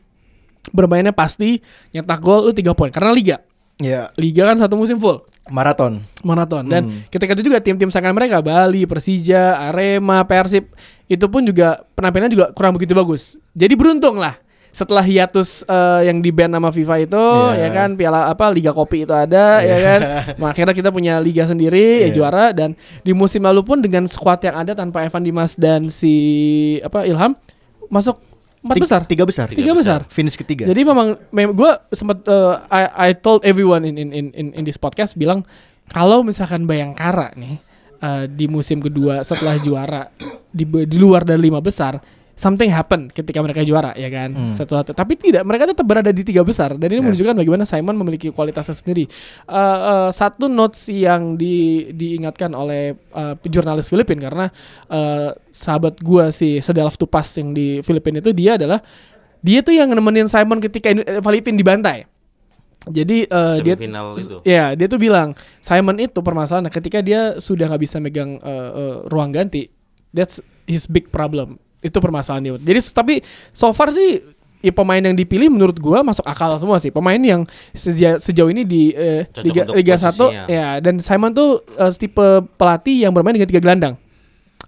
[0.76, 1.64] bermainnya pasti
[1.96, 3.38] nyetak gol lu 3 poin karena liga.
[3.80, 4.12] Iya.
[4.20, 6.04] Liga kan satu musim full Maraton.
[6.28, 7.08] maraton dan Hmm.
[7.08, 10.68] ketika itu juga tim-tim saingan mereka Bali, Persija, Arema, Persib
[11.08, 13.40] itu pun juga penampilannya juga kurang begitu bagus.
[13.56, 14.36] Jadi beruntung lah
[14.78, 17.66] setelah hiatus eh, yang di ban sama FIFA itu Iya.
[17.66, 20.00] ya kan piala apa Liga Kopi itu ada ya kan.
[20.38, 22.14] Nah, akhirnya kita punya liga sendiri ya Iya.
[22.14, 26.14] juara dan di musim lalu pun dengan skuad yang ada tanpa Evan Dimas dan si
[26.86, 27.34] apa Ilham
[27.90, 28.22] masuk
[28.62, 29.02] empat Tiga- besar.
[29.08, 29.48] Tiga besar.
[29.50, 30.00] Tiga besar.
[30.08, 30.70] Finish ketiga.
[30.70, 34.62] Jadi memang, mem gue sempat eh, I, I told everyone in in in in, in
[34.62, 35.42] this podcast bilang
[35.90, 37.58] kalau misalkan Bayangkara nih
[37.98, 40.14] eh, di musim kedua setelah juara
[40.54, 41.98] di di luar dari lima besar
[42.38, 46.46] something happen ketika mereka juara ya kan sesuatu tapi tidak mereka tetap berada di tiga
[46.46, 49.10] besar dan ini menunjukkan bagaimana Simon memiliki kualitasnya sendiri
[49.48, 54.52] Eh, eh, satu notes yang di, diingatkan oleh eh, jurnalis Filipin karena
[54.92, 58.84] eh, sahabat gua si Sedalaf Tupas yang di Filipina itu dia adalah
[59.42, 60.92] dia tuh yang nemenin Simon ketika
[61.24, 62.06] Filipina dibantai.
[62.88, 64.38] Jadi eh, dia itu.
[64.48, 68.96] ya dia tuh bilang Simon itu permasalahan ketika dia sudah nggak bisa megang eh, eh,
[69.08, 69.72] ruang ganti,
[70.12, 71.60] that's his big problem.
[71.88, 72.54] Itu permasalahan dia.
[72.58, 73.14] Jadi tapi
[73.50, 74.20] so far sih
[74.58, 76.90] ya pemain yang dipilih menurut gua masuk akal semua sih.
[76.90, 80.44] Pemain yang seja- sejauh ini di eh, Cocok Liga Liga 1 posisinya.
[80.46, 83.96] ya dan Simon tuh eh, tipe pelatih yang bermain dengan tiga gelandang.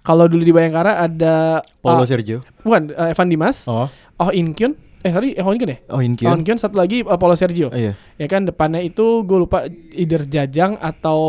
[0.00, 2.40] Kalau dulu di Bayangkara ada Paulo ah, Sergio.
[2.60, 3.84] bukan eh, Evan Dimas, Oh.
[4.16, 5.78] Oh In-kyun, eh sorry, eh, In-kyun ya?
[5.88, 5.98] Oh.
[5.98, 7.68] Oh In-kyun satu lagi eh, Paulo Sergio.
[7.68, 7.96] Oh, iya.
[8.20, 9.64] Ya kan depannya itu gue lupa
[9.96, 11.20] either Jajang atau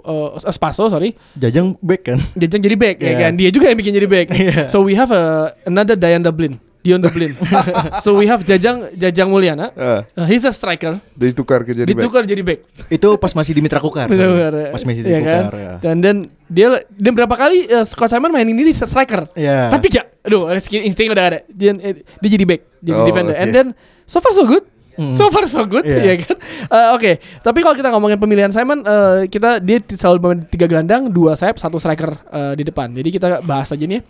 [0.00, 1.12] eh, Spaso sorry.
[1.36, 2.18] Jajang back kan.
[2.34, 3.20] Jajang jadi back ya Yeah.
[3.28, 3.32] kan.
[3.36, 4.26] Dia juga yang bikin jadi back.
[4.36, 4.68] Yeah.
[4.70, 6.60] So we have a, another Dayan Dublin.
[6.86, 7.34] Dion Dublin.
[8.04, 9.74] so we have Jajang Jajang Mulyana.
[9.74, 11.02] Ah, Uh, he's a striker.
[11.12, 11.98] ditukar ke jadi back.
[11.98, 12.60] Ditukar jadi back.
[12.86, 14.06] Itu pas masih di Mitra Kukar.
[14.06, 15.42] Betul, Pas masih di Iya kan?
[15.42, 15.72] Kukar ya.
[15.82, 16.16] Dan dan
[16.46, 19.26] dia dan berapa kali uh, Scott Simon main ini di striker.
[19.34, 19.74] Iya.
[19.74, 21.38] Tapi gak, aduh skill insting udah ada.
[21.50, 23.34] Dia, eh, dia jadi back, jadi Oh, defender.
[23.34, 23.52] And oke.
[23.52, 23.66] then
[24.06, 24.62] so far so good.
[24.96, 26.00] So far so good, Iya.
[26.08, 26.36] ya kan.
[26.72, 27.10] Eh, Oke,
[27.44, 31.60] tapi kalau kita ngomongin pemilihan Simon, eh, kita dia selalu bermain tiga gelandang, dua sayap,
[31.60, 32.88] satu striker eh, di depan.
[32.90, 34.00] Jadi kita bahas aja nih.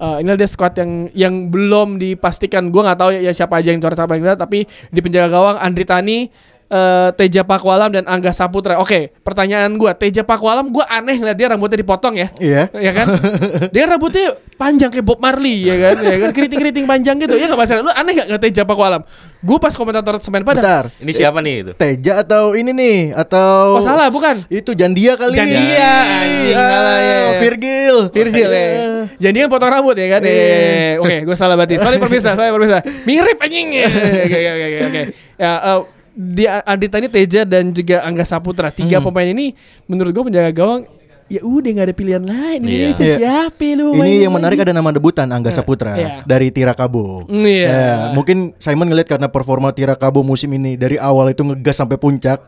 [0.00, 2.72] Eh, ini ada squad yang yang belum dipastikan.
[2.72, 5.56] Gue nggak tahu ya, siapa aja yang coret siapa yang enggak, tapi di penjaga gawang
[5.60, 6.32] Andri Tani,
[6.70, 8.78] eh, Teja Pakualam dan Angga Saputra.
[8.78, 12.28] Oke, pertanyaan gue, Teja Pakualam, gue aneh ngeliat dia rambutnya dipotong ya.
[12.38, 12.62] Iya.
[12.78, 13.06] ya kan?
[13.74, 15.96] Dia rambutnya panjang kayak Bob Marley ya kan?
[16.02, 16.30] Ya kan?
[16.32, 17.34] Keriting-keriting panjang gitu.
[17.34, 19.02] Ya nggak masalah lu aneh nggak ngerti Japa Alam
[19.40, 20.84] gue pas komentator semen pada Bentar.
[21.00, 21.72] Ini siapa nih itu?
[21.72, 22.98] Teja atau ini nih?
[23.16, 24.36] Atau oh salah bukan?
[24.52, 25.32] Itu Jandia kali.
[25.32, 27.16] Jandia, anjing, Ah, salah, ya.
[27.40, 27.96] Virgil.
[28.12, 28.68] Virgil ya
[29.16, 30.22] jadi kan potong rambut ya kan?
[30.28, 31.80] Eh oke gue salah berarti.
[31.80, 32.84] Sorry pemirsa sorry pemirsa.
[33.08, 33.68] Mirip anjing.
[33.80, 35.02] Oke oke oke oke.
[35.40, 39.54] Ya eh, di Andita ini Teja dan juga Angga Saputra tiga pemain ini
[39.84, 40.82] menurut gue penjaga gawang
[41.26, 42.66] ya udah nggak ada pilihan lain Iya.
[42.66, 43.16] Indonesia Iya.
[43.16, 44.66] siapa lu Ini yang menarik lagi?
[44.66, 46.26] ada nama debutan Angga Saputra Iya.
[46.26, 47.30] dari Tirakabo.
[47.30, 47.68] Mm, iya.
[47.68, 52.42] Ya, mungkin Simon ngeliat karena performa Tirakabo musim ini dari awal itu ngegas sampai puncak.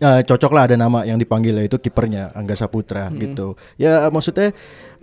[0.00, 3.54] Eh, cocok lah ada nama yang dipanggil yaitu kipernya Angga Saputra gitu.
[3.78, 4.50] Ya maksudnya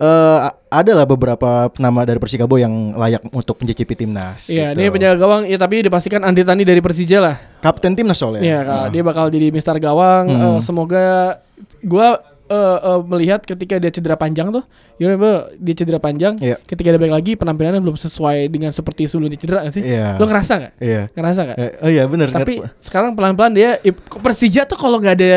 [0.02, 0.38] eh
[0.72, 4.48] ada lah beberapa nama dari Persikabo yang layak untuk mencicipi timnas.
[4.48, 4.82] Iya, gitu.
[4.82, 7.36] ini penjaga gawang ya tapi dipastikan Andri Tani dari Persija lah.
[7.62, 8.42] kapten timnas soalnya.
[8.42, 10.26] Iya, Kak, dia bakal jadi Mister Gawang.
[10.26, 11.38] Eh, semoga
[11.86, 12.18] gua
[12.52, 14.60] eh, eh, melihat ketika dia cedera panjang tuh,
[15.00, 16.60] you remember dia cedera panjang, Iya.
[16.68, 19.82] ketika dia balik lagi penampilannya belum sesuai dengan seperti sebelum dia cedera gak sih?
[19.82, 20.20] Iya.
[20.20, 20.72] Lo ngerasa gak?
[20.76, 21.02] Iya.
[21.16, 21.56] Ngerasa gak?
[21.56, 22.28] Eh, oh iya benar.
[22.28, 23.80] Tapi sekarang pelan-pelan dia
[24.20, 25.32] Persija tuh kalau nggak ada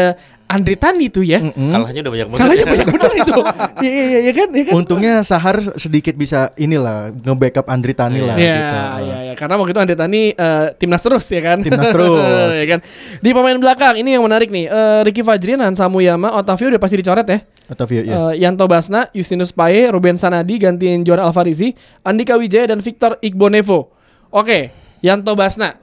[0.46, 2.40] Andri Tani tuh ya, Kalahnya udah banyak banget.
[2.40, 3.34] kalahnya banyak benar itu.
[3.76, 4.74] Iya iya iya, iya kan, iya kan?
[4.78, 8.78] Untungnya Sahar sedikit bisa inilah nge-backup Andri Tani lah Iya, gitu.
[9.04, 9.34] iya, iya.
[9.34, 11.58] Karena waktu itu Andre Tani eh, timnas terus ya kan.
[11.60, 12.22] Timnas terus.
[12.62, 12.80] ya kan.
[13.20, 14.66] Di pemain belakang ini yang menarik nih.
[14.66, 17.40] Eh, Ricky Fajrin, Hansa Muyama, Otavio udah pasti dicoret ya.
[17.68, 18.14] Otavio ya.
[18.32, 23.92] Eh, Yanto Basna, Justinus Paye, Ruben Sanadi gantiin Johan Alvarizi, Andika Wijaya dan Victor Igbonevo.
[24.30, 24.70] Oke,
[25.02, 25.74] Yanto Basna.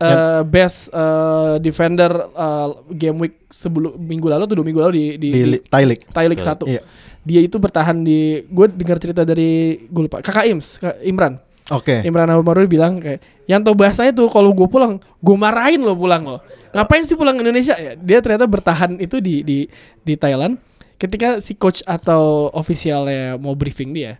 [0.00, 5.06] Eh, best eh, defender eh, game week sebelum minggu lalu tuh dua minggu lalu di
[5.16, 6.04] di, di di Thai League.
[6.12, 6.64] Thai League 1.
[6.68, 6.82] Iya.
[7.26, 11.42] Dia itu bertahan di gue dengar cerita dari gue lupa Kakak Ims, Kak Imran.
[11.74, 12.06] Oke.
[12.06, 13.18] Imran Abu bilang kayak
[13.50, 16.38] Yanto bahasanya tuh kalau gue pulang gue marahin lo pulang lo
[16.74, 19.58] ngapain sih pulang ke Indonesia ya dia ternyata bertahan itu di di
[20.02, 20.58] di Thailand
[20.98, 24.18] ketika si coach atau officialnya mau briefing dia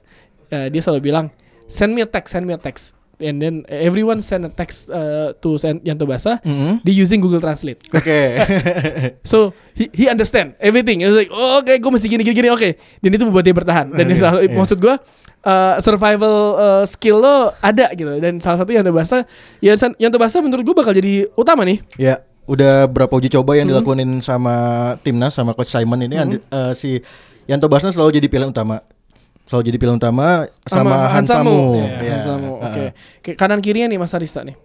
[0.50, 1.26] eh, dia selalu bilang
[1.70, 5.32] send me a text send me a text and then everyone send a text uh,
[5.36, 6.80] to send Yanto Basa Mhm.
[6.80, 8.18] dia using Google Translate Oke.
[9.22, 11.00] So he, he understand everything.
[11.00, 12.48] It was like, oh, oke, gue mesti gini gini gini.
[12.48, 13.86] Oke, dan itu membuat dia bertahan.
[13.90, 14.54] Dan Iya, selalu, iya.
[14.54, 14.94] maksud gue
[15.42, 18.08] uh, survival uh, skill lo ada gitu.
[18.16, 19.24] Dan salah satu yang terbahasa,
[19.58, 21.80] ya yang terbahasa menurut gue bakal jadi utama nih.
[21.96, 24.54] Ya, udah berapa uji coba yang dilakuin sama
[25.02, 27.02] timnas sama coach Simon ini Andi- eh, si
[27.44, 28.80] Yanto Basna selalu jadi pilihan utama.
[29.46, 30.26] Selalu jadi pilihan utama
[30.62, 31.78] sama, Hansamu.
[31.78, 32.50] Ya, Ya, Hansamu.
[32.52, 32.66] uh-uh.
[32.66, 32.84] Oke.
[33.22, 34.58] Ke Kanan kirinya nih Mas Arista nih.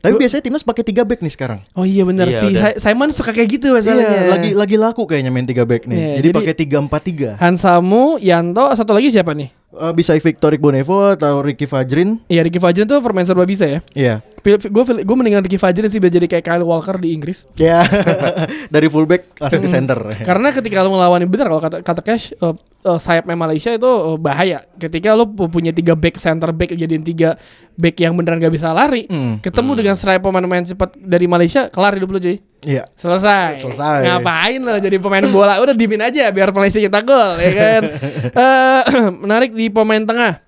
[0.00, 1.60] Tapi biasanya timnas pakai tiga back nih sekarang.
[1.74, 2.48] Oh iya benar Iya, sih.
[2.48, 2.72] udah.
[2.72, 4.08] Si- Simon suka kayak gitu masalahnya.
[4.08, 5.92] Iya, lagi lagi laku kayaknya main tiga back nih.
[5.92, 7.30] Iya, jadi jadi- pakai tiga empat tiga.
[7.36, 9.52] Hansamu, Yanto, satu lagi siapa nih?
[9.70, 12.18] Eh, bisa Victor Bonevo atau Ricky Fajrin.
[12.26, 13.78] Iya Ricky Fajrin tuh pemain serba bisa ya.
[13.94, 14.14] Iya.
[14.42, 17.46] Gue gue mendingan Ricky Fajrin sih biar jadi kayak Kyle Walker di Inggris.
[17.54, 17.86] Ya,
[18.74, 19.98] dari fullback langsung ke center.
[20.18, 24.18] Karena ketika lo ngelawan bener kalau kata kata Cash eh, eh, sayapnya Malaysia itu eh,
[24.18, 24.58] bahaya.
[24.74, 27.38] Ketika lo pu- punya tiga back center back jadiin tiga
[27.76, 29.38] back yang beneran gak bisa lari, Hmm.
[29.38, 32.42] ketemu dengan striker pemain-pemain cepat dari Malaysia, kelar hidup lo cuy.
[32.62, 32.84] Iya.
[32.96, 33.56] Selesai.
[33.60, 34.04] Selesai.
[34.04, 35.56] Ngapain lo jadi pemain bola?
[35.60, 37.82] Udah dimin aja biar Malaysia cetak gol, ya kan.
[38.30, 38.82] Eh,
[39.24, 40.44] menarik di pemain tengah.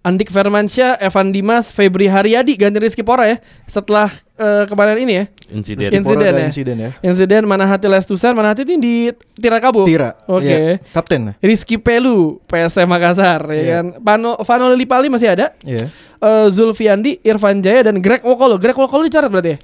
[0.00, 3.36] Andik Firmansyah, Evan Dimas, Febri Haryadi ganti Rizky Pora ya.
[3.68, 4.08] Setelah
[4.40, 5.24] eh, kemarin ini ya.
[5.52, 5.92] Insiden.
[5.92, 6.44] Insiden ya.
[6.48, 6.90] insiden ya.
[7.04, 8.94] Insiden Manahati Lestusan, Manahati ini di
[9.36, 9.84] Tirakabo.
[9.84, 10.16] Tira.
[10.24, 10.48] Oke.
[10.48, 11.36] Iya, Kapten.
[11.44, 13.64] Rizky Pelu, PSM Makassar ya Iya.
[13.76, 13.84] kan.
[14.00, 15.52] Pano Vano Lilipali masih ada.
[15.68, 15.84] Iya.
[16.16, 18.56] Eh, Zulfiandi, Irfan Jaya dan Greg Wokolo.
[18.56, 19.58] Greg Wokolo dicoret berarti ya?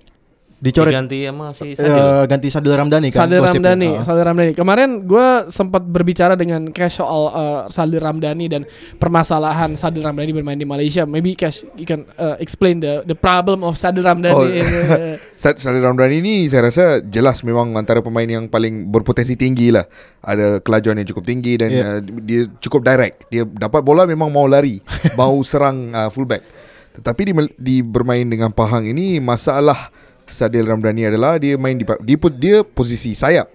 [0.57, 2.24] Dicoret Diganti sama si eh, Sadil.
[2.24, 3.28] ganti Sadil Ramdhani kan.
[3.28, 3.44] Sadil.
[3.44, 4.02] Ramdhani, Ah.
[4.02, 4.52] Sadil Ramdhani.
[4.52, 8.62] Kemarin gue sempat berbicara dengan Cash soal uh, Sadil Ramdhani dan
[8.96, 11.04] permasalahan Sadil Ramdhani bermain di Malaysia.
[11.04, 14.32] Maybe Cash, you can uh, explain the the problem of Sadil Ramdhani.
[14.32, 14.48] Oh.
[14.48, 19.36] in, uh, Sad- Sadil Ramdhani ini saya rasa jelas memang antara pemain yang paling berpotensi
[19.36, 19.84] tinggi lah.
[20.20, 21.98] Ada kelajuan yang cukup tinggi dan Yeah.
[21.98, 23.28] uh, dia cukup direct.
[23.28, 24.80] Dia dapat bola memang mau lari,
[25.20, 26.40] mau serang uh, fullback.
[26.96, 29.92] Tetapi di, di bermain dengan Pahang ini masalah
[30.27, 33.47] Sadil Ramdhani adalah dia main di dia, put- dia posisi sayap.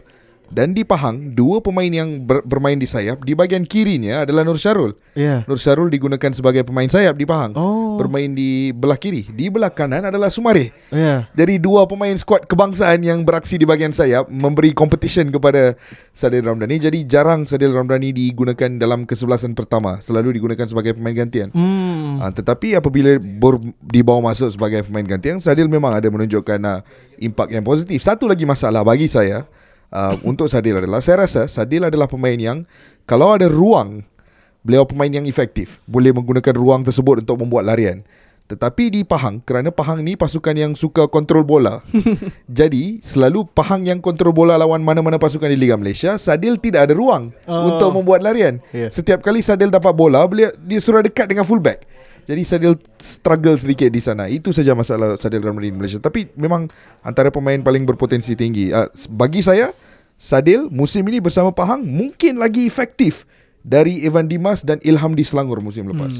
[0.51, 4.59] Dan di Pahang dua pemain yang ber, bermain di sayap di bagian kirinya adalah Nur
[4.59, 4.99] Syarul.
[5.15, 5.47] Iya.
[5.47, 7.55] Nur Syarul digunakan sebagai pemain sayap di Pahang.
[7.55, 7.95] Oh.
[7.95, 9.23] Bermain di belah kiri.
[9.31, 10.75] Di belah kanan adalah Sumare.
[10.91, 11.31] Iya.
[11.31, 15.71] Dari dua pemain skuad kebangsaan yang beraksi di bahagian sayap memberi competition kepada
[16.11, 16.83] Sadil Ramdhani.
[16.83, 20.03] Jadi jarang Sadil Ramdhani digunakan dalam kesebelasan pertama.
[20.03, 21.47] Selalu digunakan sebagai pemain gantian.
[21.55, 22.19] Hmm.
[22.19, 26.83] Ha, tetapi apabila bor, dibawa masuk sebagai pemain gantian, Sadil memang ada menunjukkan uh,
[27.23, 28.03] impak yang positif.
[28.03, 29.47] Satu lagi masalah bagi saya
[29.91, 32.63] uh, untuk Sadil adalah saya rasa Sadil adalah pemain yang
[33.05, 34.01] kalau ada ruang,
[34.63, 38.01] beliau pemain yang efektif, boleh menggunakan ruang tersebut untuk membuat larian.
[38.51, 41.79] Tetapi di Pahang kerana Pahang ni pasukan yang suka kontrol bola.
[42.51, 46.93] jadi selalu Pahang yang kontrol bola lawan mana-mana pasukan di Liga Malaysia, Sadil tidak ada
[46.93, 47.71] ruang Oh.
[47.71, 48.59] untuk membuat larian.
[48.75, 48.91] Yeah.
[48.91, 51.87] Setiap kali Sadil dapat bola, beliau dia suruh dekat dengan fullback.
[52.27, 54.27] Jadi Sadil struggle sedikit di sana.
[54.27, 55.97] Itu saja masalah Sadil Ramli di Malaysia.
[56.03, 56.67] Tapi memang
[57.01, 58.69] antara pemain paling berpotensi tinggi.
[58.69, 59.71] Uh, bagi saya,
[60.19, 63.25] Sadil musim ini bersama Pahang mungkin lagi efektif
[63.61, 66.17] dari Evan Dimas dan Ilham di Selangor musim lepas.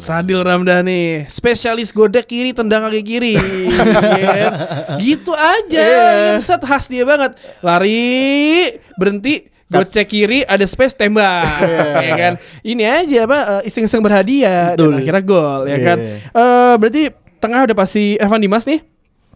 [0.00, 3.34] Sadil Ramdhani, spesialis godek kiri, tendang kaki kiri.
[4.20, 4.52] ya kan?
[4.96, 5.84] Gitu aja.
[6.32, 7.36] Yang set khas dia banget.
[7.60, 11.44] Lari, berhenti, gocek kiri, ada space tembak.
[12.08, 12.32] ya kan?
[12.64, 14.98] Ini aja apa eh, iseng-iseng berhadiah dan Betul.
[15.04, 15.84] akhirnya gol ya Iya.
[15.84, 15.98] kan.
[16.32, 17.02] Eh berarti
[17.38, 18.80] tengah udah pasti Evan Dimas nih.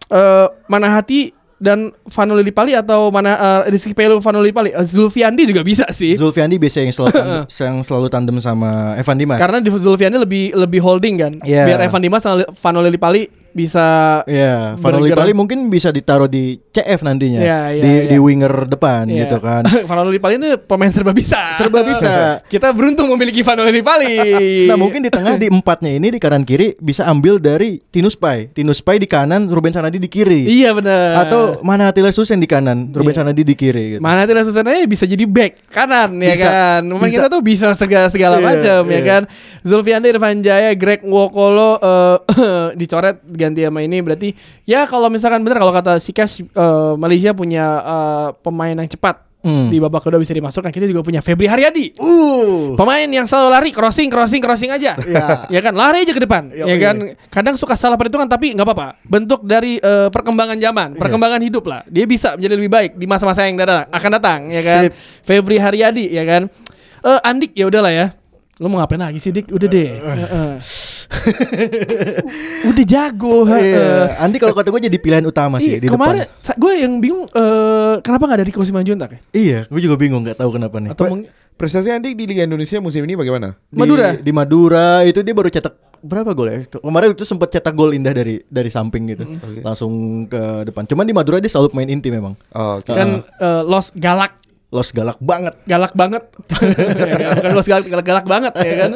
[0.09, 4.75] Eh mana hati dan Vano Lillipali atau mana eh, Rizky Pelu Vano Lillipali?
[4.75, 6.19] Eh, Zulfiandi juga bisa sih.
[6.19, 9.39] Zulfiandi biasa yang selalu tandem, yang selalu tandem sama Evan Dimas.
[9.39, 11.33] Karena di Zulfiandi lebih lebih holding kan.
[11.47, 11.63] Iya.
[11.63, 13.87] Biar Evan Dimas sama Vano Lillipali bisa
[14.27, 15.15] Iya, Van Bergerak.
[15.15, 17.39] Lillipali mungkin bisa ditaruh di CF nantinya.
[17.39, 18.03] Iya, iya, di iya.
[18.11, 19.25] di winger depan Iya.
[19.25, 19.63] gitu kan.
[19.87, 21.39] Vano Lillipali itu pemain serba bisa.
[21.55, 22.13] Serba bisa.
[22.51, 24.67] Kita beruntung memiliki Vano Lillipali.
[24.67, 28.51] Nah mungkin di tengah di empatnya ini di kanan kiri bisa ambil dari Tinus Pai.
[28.51, 30.43] Tinus Pai di kanan, Ruben Sanadi di kiri.
[30.51, 31.23] Iya benar.
[31.23, 33.23] Atau mana Attila Susen di kanan, Ruben Iya.
[33.23, 33.95] Sanadi di kiri.
[33.95, 34.01] Gitu.
[34.03, 36.81] Mana tidak susahnya bisa jadi back kanan ya Bisa, kan.
[36.83, 39.01] Memang kita tuh bisa segala segala Iya, macam ya iya.
[39.07, 39.21] kan.
[39.63, 42.17] Zulfiandi Irfan Jaya, Greg Wokolo eh,
[42.81, 44.33] dicoret ganti sama ini berarti
[44.65, 49.25] ya kalau misalkan bener kalau kata si Cash eh, Malaysia punya eh, pemain yang cepat
[49.45, 49.69] Hmm.
[49.69, 50.73] di babak kedua bisa dimasukkan.
[50.73, 52.01] Kita juga punya Febri Haryadi.
[52.01, 52.73] Uh.
[52.73, 54.97] Pemain yang selalu lari crossing crossing crossing aja.
[55.05, 55.45] Iya.
[55.53, 56.49] ya kan lari aja ke depan.
[56.49, 56.81] Iya, ya iya.
[56.81, 56.95] kan
[57.29, 58.97] kadang suka salah perhitungan tapi nggak apa-apa.
[59.05, 61.85] Bentuk dari eh, perkembangan zaman, perkembangan hidup lah.
[61.85, 64.81] Dia bisa menjadi lebih baik di masa-masa yang datang akan datang ya kan.
[64.89, 64.93] Sip.
[65.21, 66.49] Febri Haryadi ya kan.
[67.05, 68.17] Eh Andik ya udahlah ya.
[68.57, 69.53] Lo mau ngapain lagi sih Dik?
[69.53, 69.89] Udah deh.
[69.93, 70.51] Heeh.
[72.69, 73.45] Udah jago.
[73.45, 73.71] heeh.
[73.71, 74.19] Iya.
[74.19, 76.55] Andi kalau kata gue jadi pilihan utama sih Iya, di kemarin depan.
[76.55, 79.19] gue yang bingung eh, kenapa nggak dari Kiko Simanjuntak ya?
[79.31, 80.91] Iya, gue juga bingung nggak tahu kenapa nih.
[80.91, 81.25] Atau
[81.55, 83.55] Prestasi Andik di Liga Indonesia musim ini bagaimana?
[83.65, 84.11] Di- Madura?
[84.13, 86.59] di, Madura itu dia baru cetak berapa gol ya?
[86.67, 89.23] Ke- Kemarin itu sempat cetak gol indah dari dari samping gitu.
[89.63, 89.93] Langsung
[90.25, 90.37] ke
[90.67, 90.83] depan.
[90.83, 92.35] Cuman di Madura dia selalu main inti memang.
[92.51, 92.91] Oh, oke.
[92.91, 94.35] kan eh, Los Galak
[94.75, 95.55] Los galak banget.
[95.63, 96.23] galak banget
[97.01, 97.31] Ya kan?
[97.33, 98.91] bukan los galak, galak, galak banget ya kan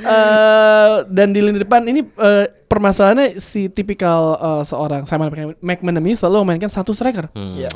[0.00, 6.14] Eh, dan di lini depan ini eh, permasalahannya si tipikal eh, seorang Simon Mc- McManamy
[6.14, 7.56] selalu memainkan satu striker Hmm.
[7.56, 7.70] Iya.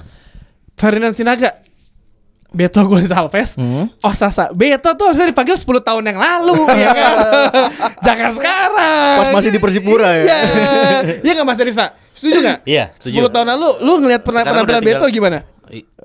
[0.72, 1.58] Ferdinand Sinaga
[2.48, 3.90] Beto Gonçalves Hmm.
[3.98, 7.14] Oh Sasa Beto tuh harusnya dipanggil 10 tahun yang lalu ya kan
[8.00, 10.24] Jangan sekarang Pas masih di Persipura ya.
[10.24, 10.38] Iya
[11.20, 12.58] Iya gak Mas Risa Setuju gak?
[12.64, 13.20] Iya, setuju.
[13.20, 15.44] 10 tahun lalu Lu ngeliat pernah penampilan Beto gimana?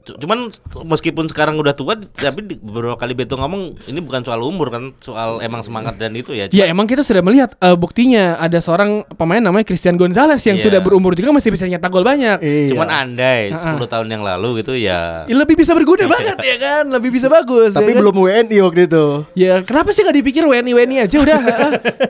[0.05, 0.51] Cuman
[0.83, 4.91] meskipun sekarang udah tua tapi di- beberapa kali Beto ngomong ini bukan soal umur kan,
[4.97, 6.47] soal emang semangat dan itu ya.
[6.49, 10.65] Ya emang kita sudah melihat eh, buktinya ada seorang pemain namanya Christian Gonzalez yang Iya.
[10.65, 12.35] sudah berumur juga masih bisa nyetak gol banyak.
[12.37, 12.69] Iya.
[12.69, 15.23] Cuman andai Ah, 10 tahun yang lalu gitu ya.
[15.23, 17.71] Ya, lebih bisa berguna banget ya kan, lebih bisa bagus.
[17.71, 18.01] Tapi ya kan?
[18.01, 19.05] belum WNI waktu itu.
[19.33, 21.37] Ya kenapa sih nggak dipikir WNI WNI aja udah.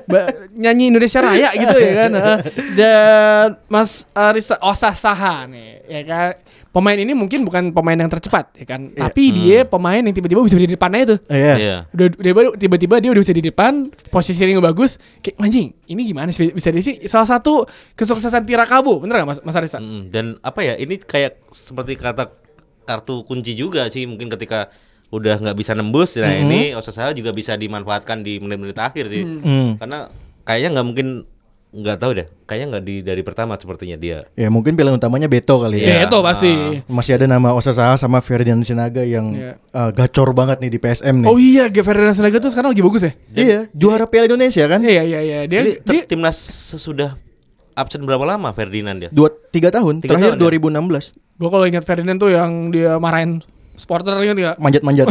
[0.05, 2.11] Ba- nyanyi Indonesia Raya gitu ya kan.
[2.11, 2.37] heeh.
[2.73, 6.33] Dan Mas Arista Osasaha nih ya kan.
[6.73, 10.57] Pemain ini mungkin bukan pemain yang tercepat ya kan, tapi dia pemain yang tiba-tiba bisa
[10.57, 11.15] di depannya itu.
[11.29, 11.53] Iya.
[11.55, 11.77] Iya.
[11.87, 13.71] Udah tiba- tiba-tiba dia udah bisa di depan,
[14.09, 14.97] posisinya bagus.
[15.21, 17.05] Kayak anjing, ini gimana sih bisa di sini?
[17.05, 19.77] Salah satu kesuksesan Tirakabu, bener gak Mas, Mas Arista?
[19.77, 22.33] Mm, Dan apa ya ini kayak seperti kata
[22.83, 24.67] kartu kunci juga sih mungkin ketika
[25.07, 29.77] udah nggak bisa nembus nah ini Osasuna juga bisa dimanfaatkan di menit-menit akhir sih Hmm.
[29.77, 30.09] karena
[30.41, 31.07] kayaknya nggak mungkin
[31.73, 35.57] nggak tahu deh kayaknya nggak di dari pertama sepertinya dia Ya mungkin pilihan utamanya Beto
[35.57, 36.05] kali Ya, ya.
[36.05, 36.51] itu pasti.
[36.85, 39.57] Masih ada nama Osasaha sama Ferdinand Sinaga yang Iya.
[39.57, 41.27] eh, gacor banget nih di PSM nih.
[41.27, 43.11] Oh iya, Ferdinand Sinaga tuh sekarang lagi bagus ya?
[43.33, 44.79] iya, juara Piala Indonesia kan?
[44.79, 46.37] Iya iya iya, dia, Jadi ter- dia timnas
[46.69, 47.17] sesudah
[47.73, 50.77] absen berapa lama Ferdinand dia Dua tiga tahun, Tiga terakhir tahun ya?
[50.77, 51.17] 2016.
[51.35, 53.41] Gue kalau ingat Ferdinand tuh yang dia marahin
[53.73, 54.55] supporter ingat gak?
[54.61, 55.09] Manjat-manjat.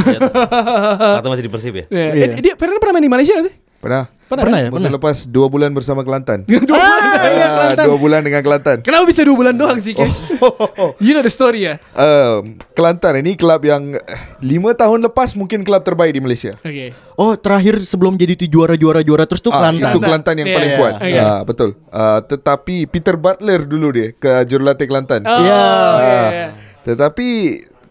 [1.19, 2.25] atau masih di Persib ya Ya, Iya.
[2.29, 3.55] eh, dia Ferdinand pernah main di Malaysia gak sih?
[3.83, 4.07] Pernah?
[4.30, 4.64] Pernah, Pernah kan?
[4.64, 4.70] ya?
[4.70, 4.95] Musim Pernah.
[4.97, 6.47] lepas dua bulan bersama Kelantan.
[6.49, 7.85] Dua bulan Ah, iya, Kelantan.
[7.85, 8.76] dua bulan dengan Kelantan.
[8.80, 10.16] Kenapa bisa dua bulan doang sih, Cash?
[11.05, 11.76] You know the story ya?
[11.93, 14.01] Um, Kelantan ini klub yang eh,
[14.41, 16.55] lima tahun lepas mungkin klub terbaik di Malaysia.
[16.57, 16.95] Oke.
[17.14, 19.91] Oh, terakhir sebelum jadi tu juara juara juara terus tuh Ah, Kelantan.
[19.91, 20.95] Itu Kelantan yang Iya, paling iya, kuat.
[21.03, 21.22] iya.
[21.28, 21.70] Ah, betul.
[21.89, 25.20] Ah, tetapi Peter Butler dulu dia ke jurulatih Kelantan.
[25.22, 25.59] Oh, Iya.
[25.99, 26.22] iya.
[26.30, 26.47] iya.
[26.83, 27.28] Tetapi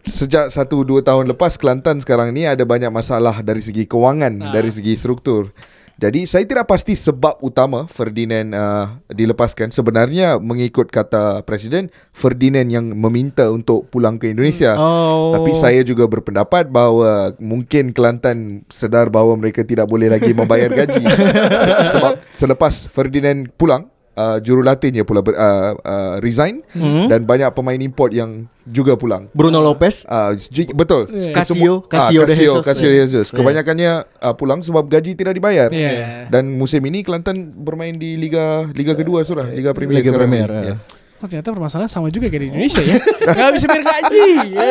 [0.02, 4.52] sejak satu dua tahun lepas Kelantan sekarang ni ada banyak masalah dari segi kewangan, Ah.
[4.52, 5.54] dari segi struktur.
[6.02, 9.70] Jadi saya tidak pasti sebab utama Ferdinand uh, dilepaskan.
[9.70, 14.74] Sebenarnya mengikut kata presiden Ferdinand yang meminta untuk pulang ke Indonesia.
[14.82, 15.30] Oh.
[15.38, 21.06] Tapi saya juga berpendapat bahawa mungkin Kelantan sedar bahawa mereka tidak boleh lagi membayar gaji.
[21.06, 27.07] Se- Sebab selepas Ferdinand pulang, uh, jurulatihnya pula ber, uh, uh, resign Hmm.
[27.07, 29.28] dan banyak pemain import yang juga pulang.
[29.32, 30.05] Bruno Lopez.
[30.05, 31.09] Uh, j- betul.
[31.09, 31.34] Yeah.
[31.34, 32.64] Casio, Casio ah, de Casio, Jesus.
[32.64, 33.28] Casio de Jesus.
[33.28, 33.38] Yeah.
[33.38, 33.91] Kebanyakannya
[34.22, 35.68] uh, pulang sebab gaji tidak dibayar.
[35.74, 36.28] Iya.
[36.30, 39.99] Dan musim ini Kelantan bermain di liga liga kedua sudah, Liga Premier.
[39.99, 40.70] Liga sekarang Premier, ini.
[40.72, 40.76] ya.
[41.22, 42.98] Oh ternyata permasalahan sama juga kayak di Indonesia ya
[43.38, 44.66] Gak bisa bayar gaji ya,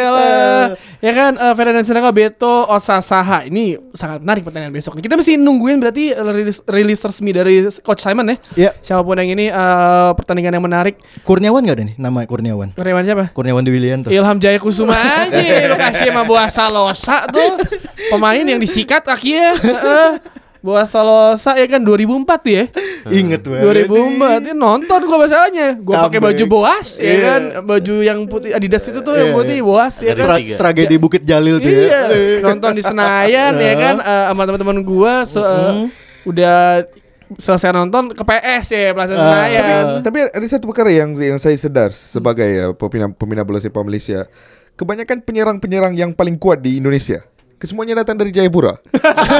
[0.00, 0.64] elah.
[0.96, 5.04] ya kan uh, Ferdinand Sinaga Beto Osasaha Ini sangat menarik pertandingan besok nih.
[5.04, 8.70] Kita masih nungguin berarti uh, rilis, rilis resmi dari Coach Simon ya Iya.
[8.80, 12.72] Siapa pun yang ini uh, pertandingan yang menarik Kurniawan gak ada nih nama Kurniawan?
[12.72, 13.24] Kurniawan siapa?
[13.36, 14.08] Kurniawan Dewi Willianto.
[14.08, 14.96] Ilham Jaya Kusuma
[15.28, 15.36] aja
[15.68, 17.60] Lu kasih sama buah salosa tuh
[18.08, 20.39] Pemain yang disikat kakinya Heeh.
[20.60, 22.64] Boas Salosa ya kan 2004 tuh ya.
[23.20, 23.88] Ingat banget.
[23.88, 25.66] 2004 ini nonton gua masalahnya.
[25.74, 27.18] Gua pakai baju Boas ya Iya.
[27.22, 29.64] kan, baju yang putih Adidas itu tuh yang Iya, putih iya.
[29.64, 30.26] Boas ya kan.
[30.28, 31.80] Tra- tragedi Bukit Jalil tuh ya.
[31.88, 32.00] Iya,
[32.40, 35.88] nonton di Senayan ya kan eh, sama teman-teman gua se- eh,
[36.22, 36.84] udah
[37.32, 39.18] selesai nonton ke PS ya Plaza Ah.
[39.18, 39.84] Senayan.
[40.02, 44.28] Tapi ada satu perkara yang yang saya sedar sebagai uh, pembina pembina bola sepak Malaysia.
[44.74, 47.20] Kebanyakan penyerang-penyerang yang paling kuat di Indonesia
[47.60, 48.80] kesemuanya datang dari Jayapura.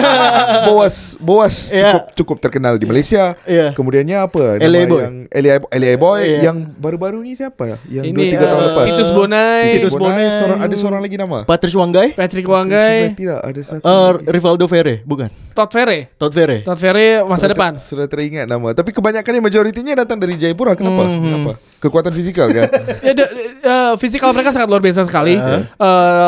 [0.68, 1.90] Boas Boas Iya.
[1.90, 3.32] cukup cukup terkenal di Malaysia.
[3.42, 3.72] Iya.
[3.72, 4.60] Kemudiannya apa?
[4.60, 5.00] LA Boy.
[5.00, 6.38] Yang LA, LA Boy Iya.
[6.46, 7.80] yang baru-baru ini siapa?
[7.88, 8.84] Yang Ini 2 3 tahun eh, lepas.
[8.86, 10.28] Titus Bonai, Titus Bonai.
[10.28, 11.38] seorang, ada seorang lagi nama.
[11.42, 12.08] Patrice Wanggai.
[12.12, 13.82] Patrick Wanggai, Tidak, ada satu.
[13.82, 15.32] Eh, Rivaldo Ferre, bukan?
[15.50, 16.12] Todd Ferre.
[16.14, 16.58] Todd Ferre.
[16.62, 17.72] Todd Ferre masa Sudah depan.
[17.74, 18.70] ter- Sudah teringat nama.
[18.70, 20.76] Tapi kebanyakannya majoritinya datang dari Jayapura.
[20.76, 21.04] Kenapa?
[21.08, 21.22] Hmm.
[21.24, 21.52] Kenapa?
[21.80, 22.68] Kekuatan fisikal kan?
[23.06, 25.34] ya, de- eh, fisikal mereka sangat luar biasa sekali.
[25.34, 25.64] Eh,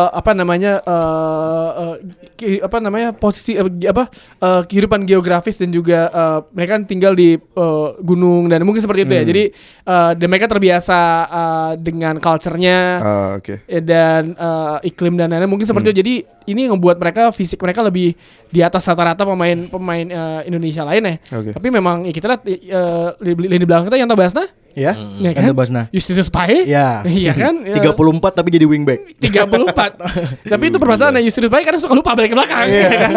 [0.08, 0.80] apa namanya?
[0.80, 1.94] eh,
[2.34, 3.12] ki- apa namanya?
[3.12, 4.08] Posisi gi- apa?
[4.38, 9.04] eh, kehidupan geografis dan juga eh, mereka kan tinggal di eh, gunung dan mungkin seperti
[9.04, 9.22] itu ya.
[9.22, 9.44] Jadi
[9.82, 13.60] eh, dan mereka terbiasa eh, dengan culture-nya Ah, oke.
[13.62, 15.98] eh, dan eh, iklim dan lain-lain mungkin seperti itu.
[15.98, 18.16] Jadi ini yang membuat mereka fisik mereka lebih
[18.52, 21.16] di atas rata-rata pemain pemain eh, Indonesia lainnya.
[21.32, 21.56] Oke.
[21.56, 24.96] Tapi memang ya, kita lihat eh, lini belakang kita yang Basna Ya.
[25.20, 25.82] Ya Anda Basna.
[25.92, 26.64] Justinus Pae?
[26.64, 27.00] Ya.
[27.08, 27.54] Iya kan?
[27.72, 27.80] Ya.
[27.80, 29.04] 34 tapi jadi wingback.
[29.20, 33.12] 34 Tapi itu permasalahan Justinus Pae kadang suka lupa balik ke belakang ya kan?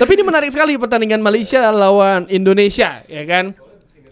[0.00, 3.56] Tapi ini menarik sekali pertandingan Malaysia lawan Indonesia ya kan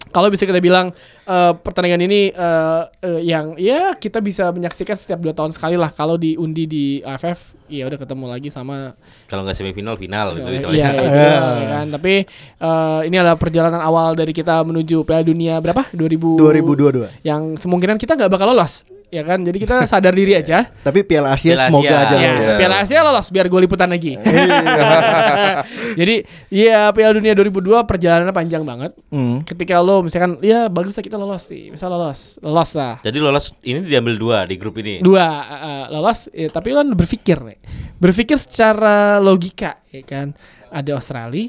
[0.09, 0.91] kalau bisa kita bilang
[1.25, 5.89] eh, pertandingan ini eh, eh, yang ya kita bisa menyaksikan setiap dua tahun sekali lah
[5.89, 8.97] kalau diundi di AFF ya udah ketemu lagi sama
[9.29, 10.89] Kalau nggak semifinal final gitu Iya, misalnya.
[10.89, 11.87] itu dia, ya kan.
[11.93, 12.15] Tapi
[12.59, 15.85] eh, ini adalah perjalanan awal dari kita menuju Piala Dunia berapa?
[15.93, 17.23] 2000 2022.
[17.23, 19.41] Yang kemungkinan kita nggak bakal lolos, ya kan?
[19.41, 20.69] Jadi kita sadar diri aja.
[20.87, 21.99] Tapi Piala Asia Piala semoga Asia.
[22.05, 22.17] aja.
[22.17, 22.59] Ya, lolos.
[22.59, 24.13] Piala Asia lolos biar gue liputan lagi.
[26.01, 26.15] Jadi
[26.49, 28.93] ya Piala Dunia 2002 perjalanannya panjang banget.
[29.09, 29.43] Hmm.
[29.43, 33.01] Ketika lo misalkan ya bagus lah kita lolos nih, misal lolos, lolos lah.
[33.01, 35.01] Jadi lolos ini diambil dua di grup ini.
[35.01, 37.59] Dua eh, lolos, ya, tapi lo kan berpikir nih,
[37.97, 40.33] berpikir secara logika, ya kan?
[40.69, 41.49] Ada Australia,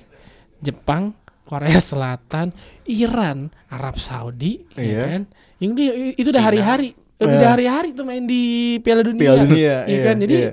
[0.60, 1.12] Jepang,
[1.44, 2.56] Korea Selatan,
[2.86, 5.02] Iran, Arab Saudi, ya Iya.
[5.06, 5.22] kan?
[5.60, 6.90] Yang dia itu udah hari-hari,
[7.20, 8.44] Udah hari-hari tuh main di
[8.80, 10.16] Piala Dunia, Piala Dunia, ya iya, kan?
[10.16, 10.52] Jadi iya.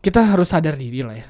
[0.00, 1.26] kita harus sadar diri lah ya.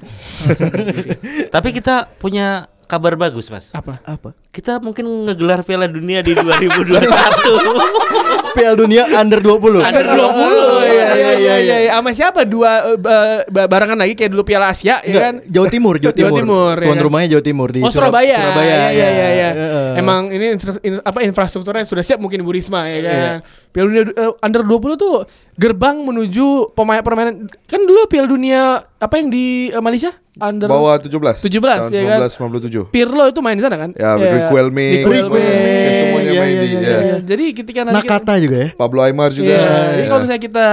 [0.47, 1.09] Sadar diri.
[1.51, 3.75] Tapi kita punya kabar bagus, Mas.
[3.75, 3.99] Apa?
[4.01, 4.31] Apa?
[4.47, 7.03] Kita mungkin ngegelar Piala Dunia di 2021.
[8.55, 9.81] Piala Dunia under 20.
[9.81, 10.87] Under 20.
[10.87, 11.91] Iya iya iya iya.
[11.91, 12.45] Sama siapa?
[12.45, 15.35] Dua eh, ba- ba- barangan lagi kayak dulu Piala Asia, ya Enggak, kan?
[15.49, 16.39] Jawa Timur, Jawa Jawa Timur.
[16.39, 17.03] Timur, ya Tuan kan?
[17.03, 18.39] rumahnya Jawa Timur di Oh Surab- Surabaya.
[18.39, 18.75] Surabaya.
[18.77, 19.27] Iya iya iya.
[19.33, 19.49] iya.
[19.51, 19.89] Heeh.
[19.99, 20.45] Emang ini
[20.85, 23.17] in- apa infrastrukturnya sudah siap mungkin Bu Risma ya kan.
[23.19, 23.33] Iya.
[23.73, 29.17] Piala Dunia eh, under 20 tuh gerbang menuju pemain permainan kan dulu Piala Dunia apa
[29.17, 31.41] yang di eh, Malaysia under Bawah 17.
[31.41, 32.19] 17, tahun ya kan?
[32.25, 32.89] 1997.
[32.89, 33.89] Pirlo itu main di sana kan?
[33.93, 34.29] Ya, Iya.
[34.45, 35.37] Riquelme, Riquelme.
[35.37, 36.67] ya, semuanya Iya, main iya, di.
[36.67, 36.99] iya, ya.
[36.99, 38.67] Iya, Jadi ketika nanti kita- Nakata juga ya.
[38.73, 39.47] Pablo Aymar juga.
[39.47, 40.07] Iya, jadi Ya.
[40.07, 40.65] kalau misalnya kita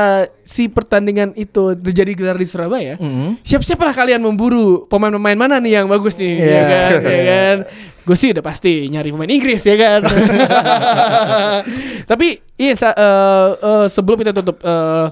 [0.42, 3.42] si pertandingan itu terjadi gelar di Surabaya, Mhm.
[3.42, 6.62] siap-siaplah kalian memburu pemain-pemain mana nih yang bagus nih, ya Iya.
[6.62, 6.90] kan?
[7.02, 7.56] Ya kan?
[8.00, 10.00] Gue sih udah pasti nyari pemain Inggris ya kan.
[12.06, 15.06] Tapi iya sa- eh, eh, sebelum kita tutup eh,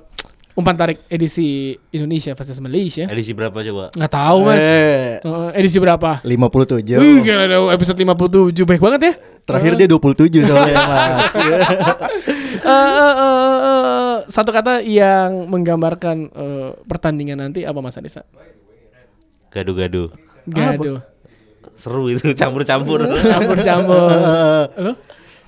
[0.53, 3.89] umpan tarik edisi Indonesia versus Malaysia, Edisi berapa coba?
[3.91, 4.59] nggak tahu mas.
[4.59, 6.19] Eh, Eh, edisi berapa?
[6.21, 6.99] 57.
[6.99, 9.13] Wih, gila ada episode 57 baik banget ya.
[9.45, 11.33] Terakhir dia 27 soalnya Mas.
[11.33, 11.47] Eh,
[12.61, 18.27] eh, eh, eh, satu kata yang menggambarkan eh, pertandingan nanti apa Mas Adisa?
[19.49, 20.13] Gaduh-gaduh.
[20.45, 21.01] Gaduh.
[21.75, 22.99] Seru itu campur-campur.
[23.01, 24.11] Campur-campur.
[24.77, 24.93] Halo?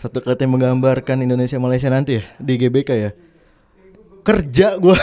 [0.00, 3.10] Satu kata yang menggambarkan Indonesia Malaysia nanti ya di GBK ya.
[4.24, 4.96] Kerja gua.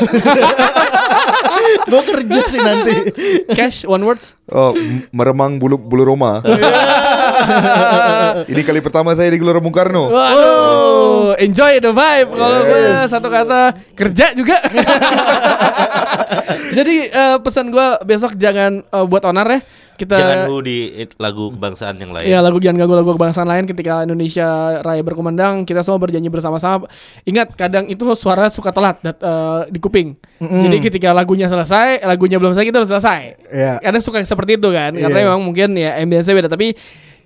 [1.93, 3.13] gua kerja sih nanti.
[3.53, 4.33] Cash one words.
[4.49, 4.73] Oh,
[5.13, 6.41] meremang bulu bulu Roma.
[8.49, 10.09] Ini kali pertama saya di Gelora Bung Karno.
[10.09, 12.33] Waduh, enjoy the vibe.
[12.33, 14.57] Kalau gue satu kata kerja juga.
[16.77, 19.59] Jadi eh, pesan gue besok jangan eh, buat onar ya.
[19.97, 22.29] Kita Jangan hu di lagu kebangsaan yang lain.
[22.29, 26.85] Iya lagu jangan ganggu lagu kebangsaan lain ketika Indonesia Raya berkumandang kita semua berjanji bersama-sama.
[27.25, 30.13] Ingat kadang itu suara suka telat dat, eh, di kuping.
[30.37, 33.21] Jadi ketika lagunya selesai, lagunya belum selesai kita udah selesai.
[33.49, 33.73] Iya.
[33.81, 35.25] Kadang suka seperti itu kan karena Iya.
[35.33, 36.77] memang mungkin ya ambience beda tapi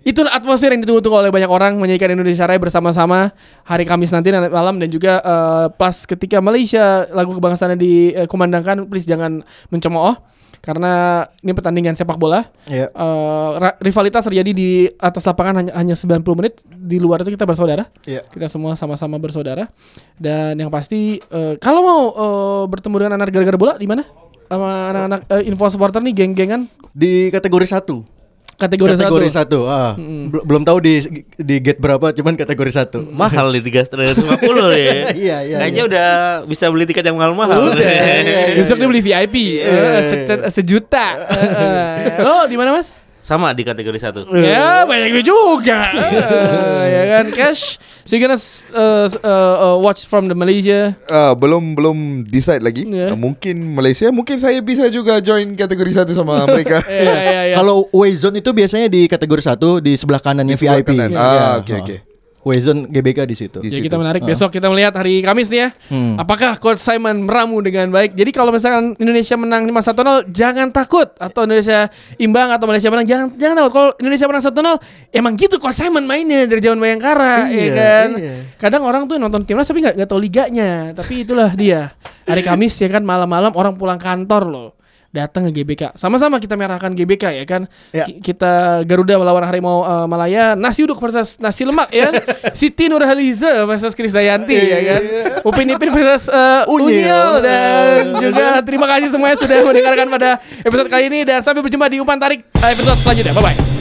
[0.01, 4.81] Itulah atmosfer yang ditunggu-tunggu oleh banyak orang menyanyikan Indonesia Raya bersama-sama hari Kamis nanti malam
[4.81, 10.17] dan juga eh, plus ketika Malaysia lagu kebangsaannya dikumandangkan please jangan mencemooh
[10.57, 12.89] karena ini pertandingan sepak bola Iya.
[12.89, 17.45] Eh, ra- rivalitas terjadi di atas lapangan hanya hanya 90 menit di luar itu kita
[17.45, 18.25] bersaudara Iya.
[18.25, 19.69] kita semua sama-sama bersaudara
[20.17, 24.01] dan yang pasti eh, kalau mau eh, bertemu dengan anak gara-gara bola di mana
[24.47, 28.20] sama anak-anak eh, info supporter nih geng-gengan Di kategori satu.
[28.61, 29.65] Kategori, kategori satu.
[29.65, 29.67] satu.
[29.67, 29.93] Ah.
[29.97, 31.01] Bel- Belum tahu di
[31.35, 33.01] di gate berapa, cuman kategori satu.
[33.21, 35.09] Mahal di tiga ratus lima puluh ya.
[35.21, 35.89] Iya, iya, Kayaknya iya.
[35.89, 36.07] udah
[36.45, 37.73] bisa beli tiket yang mahal-mahal.
[37.73, 37.89] Udah.
[38.61, 41.05] Besok dia beli VIP eh, se- sejuta.
[41.25, 42.21] Eh, eh.
[42.21, 43.00] Lo di mana Mas?
[43.21, 44.25] Sama di kategori satu.
[44.33, 48.35] Ya banyak juga Eh, Ya kan Cash So you gonna
[48.73, 49.29] uh, uh,
[49.63, 52.83] uh, watch from the Malaysia Ah, belum belum decide lagi.
[52.83, 53.13] Ya.
[53.13, 56.81] Ah, mungkin Malaysia, mungkin saya bisa juga join kategori satu sama mereka.
[56.89, 60.81] Ya ya ya Kalau Wayzone itu biasanya di kategori satu di sebelah kanannya Di sebelah
[60.81, 60.89] VIP.
[60.91, 61.09] kanan.
[61.13, 61.21] Iya.
[61.21, 61.95] Ah, oke, oke.
[62.41, 63.57] Wayzone GBK di situ.
[63.61, 65.69] Di Ya kita menarik besok kita melihat hari Kamis nih ya.
[65.93, 66.17] Hmm.
[66.17, 68.17] Apakah Coach Simon meramu dengan baik?
[68.17, 71.85] Jadi kalau misalkan Indonesia menang 5-1-0 jangan takut atau Indonesia
[72.17, 73.71] imbang atau Malaysia menang jangan jangan takut.
[73.77, 78.09] Kalau Indonesia menang 1-0 emang gitu Coach Simon mainnya dari zaman Bayangkara ya Iya, kan.
[78.17, 78.33] iya.
[78.57, 80.97] Kadang orang tuh nonton timnas tapi nggak tahu liganya.
[80.97, 81.93] Tapi itulah dia.
[82.25, 84.69] Hari Kamis ya kan malam-malam orang pulang kantor loh.
[85.11, 85.91] Datang ke GBK.
[85.93, 87.67] Sama-sama kita merahkan GBK ya kan.
[87.91, 88.07] Ya.
[88.07, 92.13] Ki- Kita Garuda melawan Harimau eh, Malaya, nasi uduk versus nasi lemak ya kan.
[92.55, 95.01] Siti Nurhaliza versus Krisdayanti ya kan.
[95.43, 96.95] Upin Ipin versus eh, Unyil.
[97.03, 100.29] Unyil dan juga terima kasih semuanya sudah mendengarkan pada
[100.63, 103.35] episode kali ini dan sampai berjumpa di Umpan Tarik eh, episode selanjutnya.
[103.35, 103.80] Bye bye.